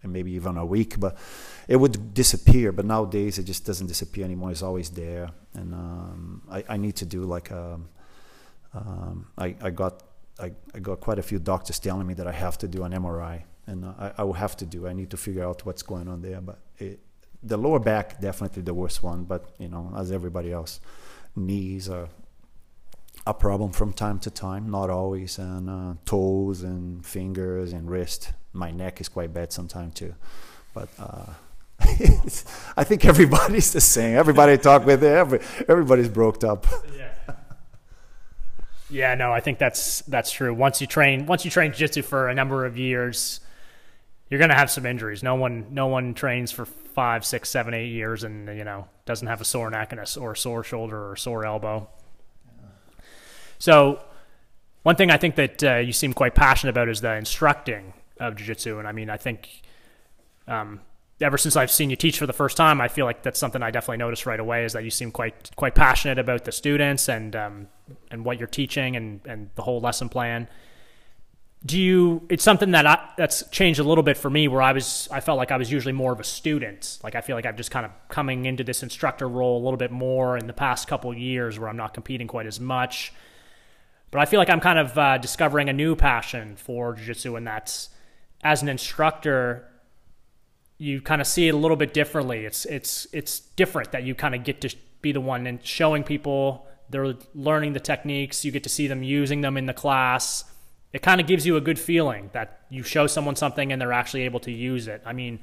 [0.00, 1.16] for maybe even a week but
[1.66, 6.42] it would disappear but nowadays it just doesn't disappear anymore it's always there and um,
[6.50, 7.88] I, I, need to do like a, um,
[8.74, 10.02] um, I, I got
[10.40, 12.92] I, I got quite a few doctors telling me that i have to do an
[12.92, 14.88] mri and I, I will have to do.
[14.88, 16.40] I need to figure out what's going on there.
[16.40, 17.00] But it,
[17.42, 19.24] the lower back definitely the worst one.
[19.24, 20.80] But you know, as everybody else,
[21.36, 22.08] knees are
[23.28, 28.32] a problem from time to time, not always, and uh, toes and fingers and wrist.
[28.52, 30.14] My neck is quite bad sometimes too,
[30.74, 30.88] but.
[30.98, 31.26] Uh,
[32.76, 34.16] I think everybody's the same.
[34.16, 36.66] Everybody I talk with, every, everybody's broke up.
[36.96, 37.12] Yeah.
[38.90, 40.54] Yeah, no, I think that's that's true.
[40.54, 43.40] Once you train, once you train jiu-jitsu for a number of years,
[44.30, 45.22] you're going to have some injuries.
[45.22, 49.28] No one, no one trains for five, six, seven, eight years and you know doesn't
[49.28, 51.86] have a sore neck and a or sore shoulder or sore elbow.
[53.58, 54.02] So,
[54.82, 58.36] one thing I think that uh, you seem quite passionate about is the instructing of
[58.36, 59.62] jiu-jitsu, and I mean, I think
[60.46, 60.80] um,
[61.20, 63.62] ever since I've seen you teach for the first time, I feel like that's something
[63.62, 67.08] I definitely noticed right away is that you seem quite quite passionate about the students
[67.08, 67.68] and um,
[68.10, 70.48] and what you're teaching and and the whole lesson plan.
[71.66, 74.70] Do you it's something that I, that's changed a little bit for me where i
[74.70, 77.00] was i felt like i was usually more of a student.
[77.02, 79.76] Like i feel like i'm just kind of coming into this instructor role a little
[79.76, 83.12] bit more in the past couple years where i'm not competing quite as much
[84.10, 87.46] but i feel like i'm kind of uh, discovering a new passion for jiu-jitsu and
[87.46, 87.88] that's
[88.42, 89.68] as an instructor
[90.78, 94.14] you kind of see it a little bit differently it's it's it's different that you
[94.14, 98.50] kind of get to be the one and showing people they're learning the techniques you
[98.50, 100.44] get to see them using them in the class
[100.92, 103.92] it kind of gives you a good feeling that you show someone something and they're
[103.92, 105.02] actually able to use it.
[105.04, 105.40] I mean,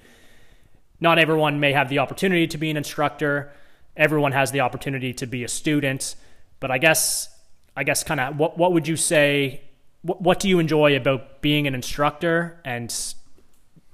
[1.00, 3.52] not everyone may have the opportunity to be an instructor.
[3.96, 6.16] Everyone has the opportunity to be a student,
[6.60, 7.30] but I guess
[7.76, 9.62] I guess kind of what what would you say
[10.02, 12.92] what, what do you enjoy about being an instructor and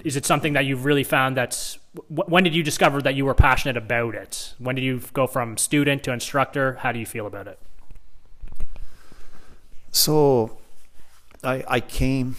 [0.04, 1.78] is it something that you've really found that's
[2.08, 4.54] when did you discover that you were passionate about it?
[4.60, 6.76] When did you go from student to instructor?
[6.76, 7.60] How do you feel about it?
[9.92, 10.58] So
[11.44, 12.38] I, I came,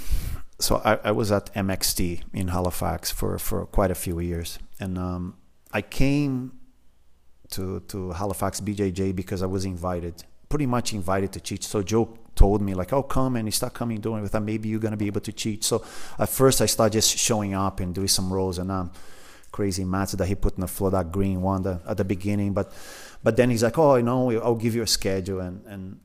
[0.59, 4.59] so I, I was at MXT in Halifax for, for quite a few years.
[4.80, 5.36] And um,
[5.72, 6.59] I came
[7.51, 11.64] to, to Halifax BJJ because I was invited, pretty much invited to teach.
[11.66, 14.42] So Joe told me like, oh, come and you start coming doing with that.
[14.42, 15.64] Maybe you're to be able to teach.
[15.64, 15.82] So
[16.18, 18.92] at first I started just showing up and doing some rolls and um,
[19.50, 22.53] crazy mats that he put in the floor, that green one the, at the beginning.
[22.53, 22.70] But,
[23.22, 25.40] but then he's like, oh, you know, I'll give you a schedule.
[25.40, 26.00] And, and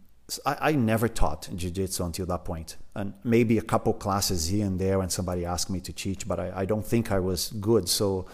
[0.45, 4.79] I, I never taught jiu-jitsu until that point and maybe a couple classes here and
[4.79, 7.87] there when somebody asked me to teach but I, I don't think i was good
[7.87, 8.27] so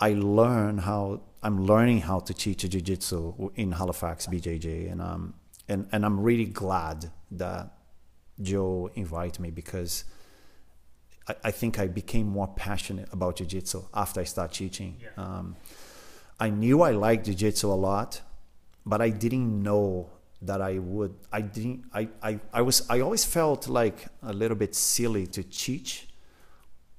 [0.00, 5.34] i learn how i'm learning how to teach jiu-jitsu in halifax bjj and um
[5.68, 7.70] and, and i'm really glad that
[8.40, 10.04] joe invited me because
[11.28, 15.22] I, I think i became more passionate about jiu-jitsu after i started teaching yeah.
[15.22, 15.56] um,
[16.38, 18.20] i knew i liked jiu-jitsu a lot
[18.84, 20.10] but i didn't know
[20.42, 24.56] that I would I didn't I, I, I was I always felt like a little
[24.56, 26.08] bit silly to teach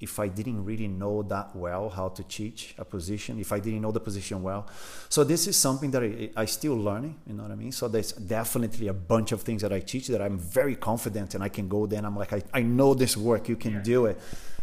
[0.02, 3.82] if I didn't really know that well how to teach a position, if I didn't
[3.82, 4.68] know the position well.
[5.10, 7.72] So this is something that I, I still learning, you know what I mean?
[7.72, 11.44] So there's definitely a bunch of things that I teach that I'm very confident and
[11.44, 13.82] I can go there and I'm like, I, I know this work, you can yeah.
[13.82, 14.20] do it.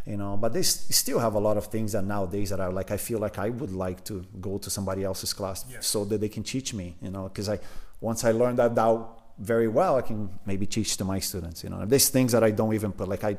[0.07, 2.91] You know, but they still have a lot of things that nowadays that are like
[2.91, 5.81] I feel like I would like to go to somebody else's class yeah.
[5.81, 7.59] so that they can teach me, you know, because I
[8.01, 11.63] once I learned that out very well, I can maybe teach to my students.
[11.63, 13.09] You know, there's things that I don't even put.
[13.09, 13.37] Like I,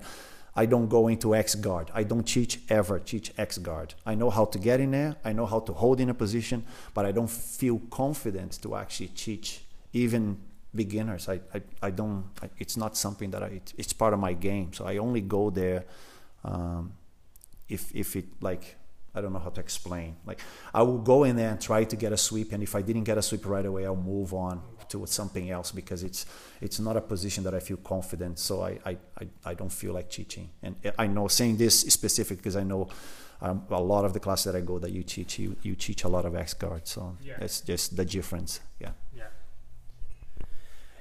[0.56, 1.92] I don't go into X guard.
[1.94, 3.94] I don't teach ever teach X guard.
[4.06, 5.16] I know how to get in there.
[5.24, 9.08] I know how to hold in a position, but I don't feel confident to actually
[9.10, 9.62] teach
[9.94, 10.38] even
[10.74, 11.30] beginners.
[11.30, 14.74] I, I, I don't, I, it's not something that I, it's part of my game.
[14.74, 15.86] So I only go there
[16.44, 16.94] um,
[17.68, 18.76] if, if it like,
[19.16, 20.16] I don't know how to explain.
[20.26, 20.40] Like
[20.74, 22.52] I will go in there and try to get a sweep.
[22.54, 25.72] And if I didn't get a sweep right away, I'll move on to something else
[25.72, 26.26] because it's
[26.62, 28.40] it's not a position that I feel confident.
[28.40, 30.50] So I I, I, I don't feel like teaching.
[30.62, 32.90] And I know saying this specific because I know
[33.42, 36.04] um, a lot of the classes that I go that you teach you you teach
[36.04, 36.88] a lot of X guard.
[36.88, 37.38] So yeah.
[37.40, 38.60] it's just the difference.
[38.80, 38.92] Yeah.
[39.16, 39.24] Yeah.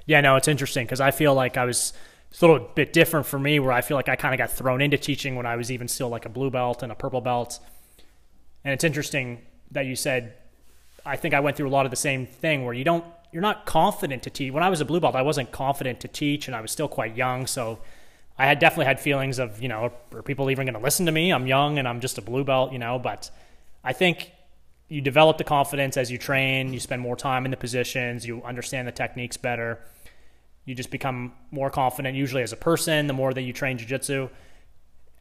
[0.05, 0.21] Yeah.
[0.21, 1.93] No, it's interesting because I feel like I was.
[2.31, 4.51] It's a little bit different for me where I feel like I kind of got
[4.51, 7.21] thrown into teaching when I was even still like a blue belt and a purple
[7.21, 7.59] belt.
[8.63, 10.35] And it's interesting that you said
[11.05, 13.41] I think I went through a lot of the same thing where you don't you're
[13.41, 14.51] not confident to teach.
[14.51, 16.87] When I was a blue belt, I wasn't confident to teach, and I was still
[16.87, 17.47] quite young.
[17.47, 17.79] So
[18.37, 21.11] I had definitely had feelings of, you know, are people even going to listen to
[21.11, 21.31] me?
[21.31, 22.97] I'm young and I'm just a blue belt, you know.
[22.97, 23.29] But
[23.83, 24.31] I think
[24.87, 26.73] you develop the confidence as you train.
[26.73, 28.25] You spend more time in the positions.
[28.25, 29.79] You understand the techniques better.
[30.65, 33.07] You just become more confident, usually as a person.
[33.07, 34.29] The more that you train jujitsu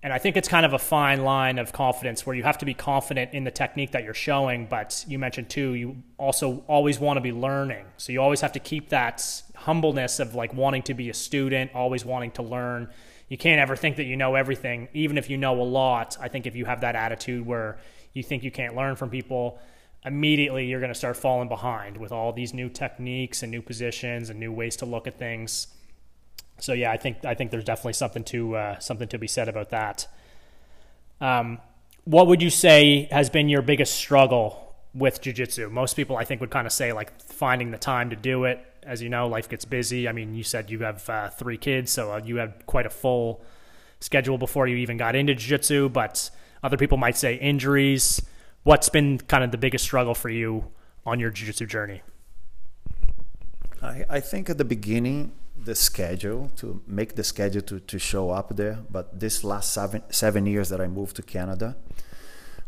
[0.03, 2.64] and I think it's kind of a fine line of confidence where you have to
[2.64, 7.01] be confident in the technique that you're showing, but you mentioned too, you also always
[7.01, 7.84] want to be learning.
[7.96, 11.72] So you always have to keep that humbleness of like wanting to be a student,
[11.74, 12.88] always wanting to learn.
[13.28, 16.16] You can't ever think that you know everything, even if you know a lot.
[16.20, 17.78] I think if you have that attitude where
[18.12, 19.59] you think you can't learn from people,
[20.05, 24.30] immediately you're going to start falling behind with all these new techniques and new positions
[24.30, 25.66] and new ways to look at things
[26.61, 29.48] so yeah, I think I think there's definitely something to uh, something to be said
[29.48, 30.06] about that.
[31.20, 31.59] Um,
[32.04, 35.70] what would you say has been your biggest struggle with jujitsu?
[35.70, 38.64] Most people, I think, would kind of say like finding the time to do it.
[38.82, 40.09] As you know, life gets busy.
[40.09, 42.90] I mean, you said you have uh, three kids, so uh, you had quite a
[42.90, 43.42] full
[44.00, 45.90] schedule before you even got into jiu-jitsu.
[45.90, 46.30] But
[46.62, 48.22] other people might say injuries.
[48.62, 50.68] What's been kind of the biggest struggle for you
[51.04, 52.02] on your jiu-jitsu journey?
[53.82, 55.32] I, I think at the beginning
[55.64, 58.78] the schedule to make the schedule to, to show up there.
[58.90, 61.76] But this last seven seven years that I moved to Canada,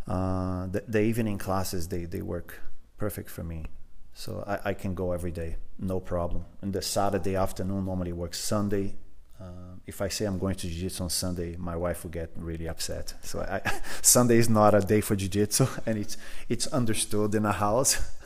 [0.06, 2.60] uh, the, the, evening classes they, they work
[2.98, 3.66] perfect for me.
[4.12, 6.44] So I, I can go every day, no problem.
[6.60, 8.96] And the Saturday afternoon normally works Sunday.
[9.40, 12.68] Uh, if I say I'm going to jiu-jitsu on Sunday, my wife will get really
[12.68, 13.14] upset.
[13.22, 13.60] So I,
[14.02, 16.16] Sunday is not a day for jiu-jitsu, and it's
[16.48, 17.96] it's understood in a house.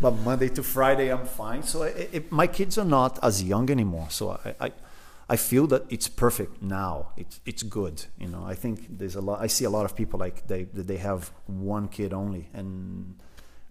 [0.00, 1.62] but Monday to Friday I'm fine.
[1.62, 4.08] So it, it, my kids are not as young anymore.
[4.10, 4.72] So I, I,
[5.28, 7.08] I feel that it's perfect now.
[7.16, 8.04] It's it's good.
[8.18, 9.40] You know, I think there's a lot.
[9.40, 13.16] I see a lot of people like they they have one kid only, and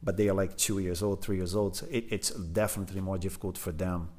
[0.01, 1.75] but they are like two years old, three years old.
[1.75, 4.09] So it, it's definitely more difficult for them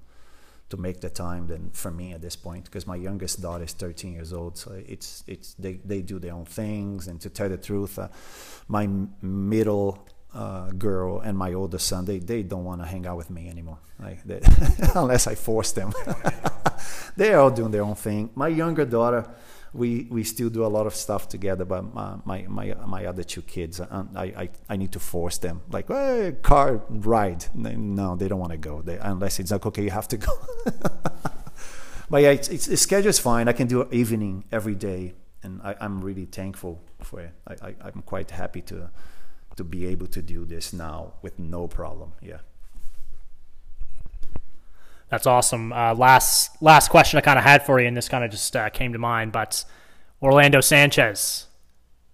[0.72, 3.74] to make the time than for me at this point because my youngest daughter is
[3.74, 7.50] 13 years old so it's it's they, they do their own things and to tell
[7.50, 8.08] the truth uh,
[8.68, 8.88] my
[9.20, 13.30] middle uh, girl and my oldest son, they, they don't want to hang out with
[13.30, 13.78] me anymore.
[13.98, 14.40] Like they,
[14.94, 15.92] unless I force them.
[17.16, 18.30] They're all doing their own thing.
[18.34, 19.28] My younger daughter,
[19.74, 23.22] we, we still do a lot of stuff together, but my, my, my, my other
[23.22, 25.62] two kids, uh, I, I, I need to force them.
[25.70, 27.44] Like, hey, car ride.
[27.54, 28.82] No, they don't want to go.
[28.82, 30.32] They, unless it's like, okay, you have to go.
[32.10, 33.48] but yeah, it's, it's, the schedule is fine.
[33.48, 37.32] I can do evening every day, and I, I'm really thankful for it.
[37.46, 38.90] I, I, I'm quite happy to
[39.56, 42.12] to be able to do this now with no problem.
[42.20, 42.38] Yeah.
[45.12, 45.74] That's awesome.
[45.74, 48.56] Uh, last last question I kind of had for you, and this kind of just
[48.56, 49.64] uh, came to mind, but
[50.22, 51.48] Orlando Sanchez.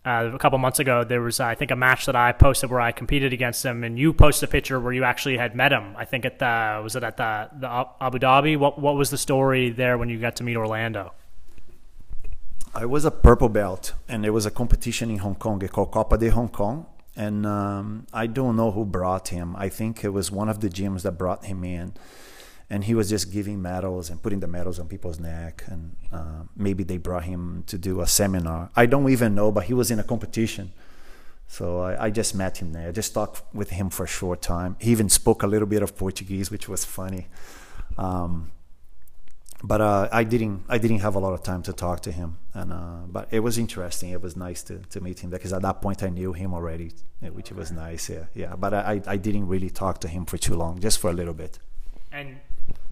[0.05, 2.80] Uh, a couple months ago, there was I think a match that I posted where
[2.80, 5.95] I competed against him, and you posted a picture where you actually had met him.
[5.97, 7.68] I think at the was it at the the
[8.01, 8.57] Abu Dhabi?
[8.57, 11.12] What what was the story there when you got to meet Orlando?
[12.74, 16.18] I was a purple belt, and there was a competition in Hong Kong called Copa
[16.18, 16.86] de Hong Kong,
[17.18, 19.56] and um, I don't know who brought him.
[19.56, 21.94] I think it was one of the gyms that brought him in,
[22.70, 26.44] and he was just giving medals and putting the medals on people's neck, and uh,
[26.56, 28.70] maybe they brought him to do a seminar.
[28.76, 30.72] I don't even know, but he was in a competition.
[31.48, 32.88] So I, I, just met him there.
[32.88, 34.76] I just talked with him for a short time.
[34.78, 37.26] He even spoke a little bit of Portuguese, which was funny.
[37.96, 38.52] Um,
[39.62, 42.38] but uh, I didn't I didn't have a lot of time to talk to him,
[42.54, 44.11] and uh, but it was interesting.
[44.11, 46.92] It was nice to, to meet him because at that point I knew him already,
[47.20, 48.09] which was nice.
[48.09, 48.54] Yeah, yeah.
[48.54, 51.34] But I I didn't really talk to him for too long, just for a little
[51.34, 51.59] bit.
[52.12, 52.36] And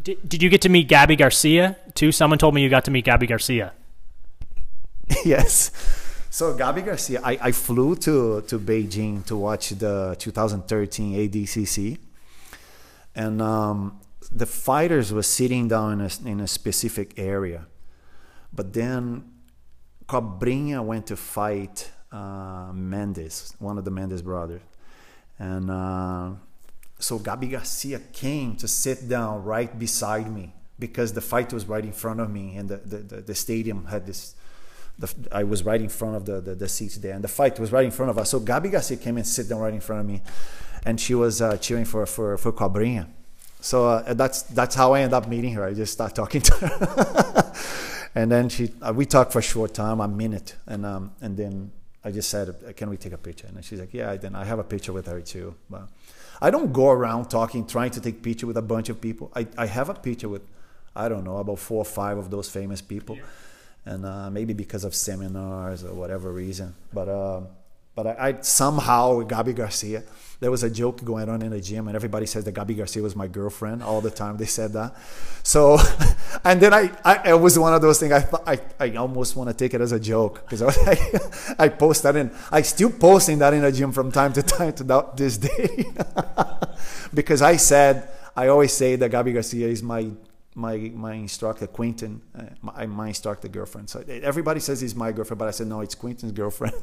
[0.02, 2.10] did did you get to meet Gabi Garcia too?
[2.10, 3.72] Someone told me you got to meet Gabi Garcia.
[5.24, 5.70] yes.
[6.30, 11.98] So Gabi Garcia, I, I flew to to Beijing to watch the 2013 ADCC,
[13.14, 14.00] and um,
[14.36, 17.66] the fighters were sitting down in a, in a specific area,
[18.52, 19.24] but then
[20.06, 24.60] Cobrinha went to fight uh, Mendes, one of the Mendes brothers,
[25.38, 26.32] and uh,
[26.98, 31.84] so Gabi Garcia came to sit down right beside me because the fight was right
[31.84, 34.34] in front of me, and the the, the, the stadium had this.
[34.98, 37.58] The, I was right in front of the, the, the seats there, and the fight
[37.58, 38.30] was right in front of us.
[38.30, 40.22] So Gabi Garcia came and sit down right in front of me,
[40.84, 43.06] and she was uh, cheering for for for Cobrinha.
[43.66, 45.64] So uh, that's that's how I end up meeting her.
[45.64, 47.52] I just start talking to her,
[48.14, 51.36] and then she uh, we talked for a short time, a minute, and um, and
[51.36, 51.72] then
[52.04, 54.60] I just said, "Can we take a picture?" And she's like, "Yeah." Then I have
[54.60, 55.56] a picture with her too.
[55.68, 55.88] But
[56.40, 59.32] I don't go around talking, trying to take picture with a bunch of people.
[59.34, 60.42] I, I have a picture with,
[60.94, 63.92] I don't know, about four or five of those famous people, yeah.
[63.92, 66.72] and uh, maybe because of seminars or whatever reason.
[66.92, 67.40] But uh,
[67.96, 70.04] but I, I somehow Gabi Garcia
[70.38, 73.02] there was a joke going on in the gym, and everybody says that Gabi Garcia
[73.02, 74.36] was my girlfriend all the time.
[74.36, 74.94] They said that.
[75.42, 75.78] So,
[76.44, 78.12] and then I, I it was one of those things.
[78.12, 81.54] I thought I, I almost want to take it as a joke because I, I,
[81.64, 82.30] I post that in.
[82.52, 84.84] I still posting that in the gym from time to time to
[85.16, 85.86] this day,
[87.14, 90.10] because I said I always say that Gabi Garcia is my
[90.54, 93.88] my my instructor Quinton, uh, my, my instructor girlfriend.
[93.88, 96.74] So everybody says he's my girlfriend, but I said no, it's Quinton's girlfriend.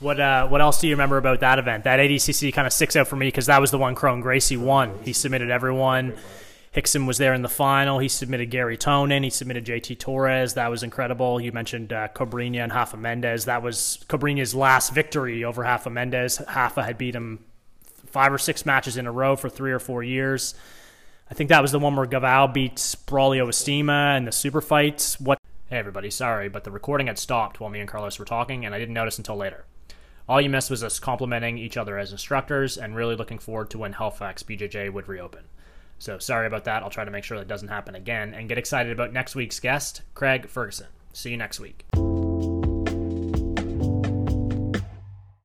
[0.00, 1.84] What uh, what else do you remember about that event?
[1.84, 4.56] That ADCC kind of sticks out for me because that was the one Kron Gracie
[4.56, 4.96] won.
[5.02, 6.14] He submitted everyone.
[6.78, 7.98] Rickson was there in the final.
[7.98, 9.24] He submitted Garry Tonon.
[9.24, 10.54] He submitted JT Torres.
[10.54, 11.40] That was incredible.
[11.40, 13.46] You mentioned uh, Cobrinha and Rafa Mendes.
[13.46, 16.40] That was Cobrinha's last victory over Rafa Mendes.
[16.46, 17.44] Rafa had beat him
[18.06, 20.54] five or six matches in a row for three or four years.
[21.28, 25.18] I think that was the one where Galvão beat Braulio Estima in the super fights.
[25.18, 25.40] What?
[25.68, 28.74] Hey everybody, sorry, but the recording had stopped while me and Carlos were talking, and
[28.74, 29.64] I didn't notice until later.
[30.28, 33.78] All you missed was us complimenting each other as instructors and really looking forward to
[33.78, 35.44] when Halifax BJJ would reopen.
[35.98, 36.82] So sorry about that.
[36.82, 39.58] I'll try to make sure that doesn't happen again and get excited about next week's
[39.58, 40.88] guest, Craig Ferguson.
[41.14, 41.86] See you next week.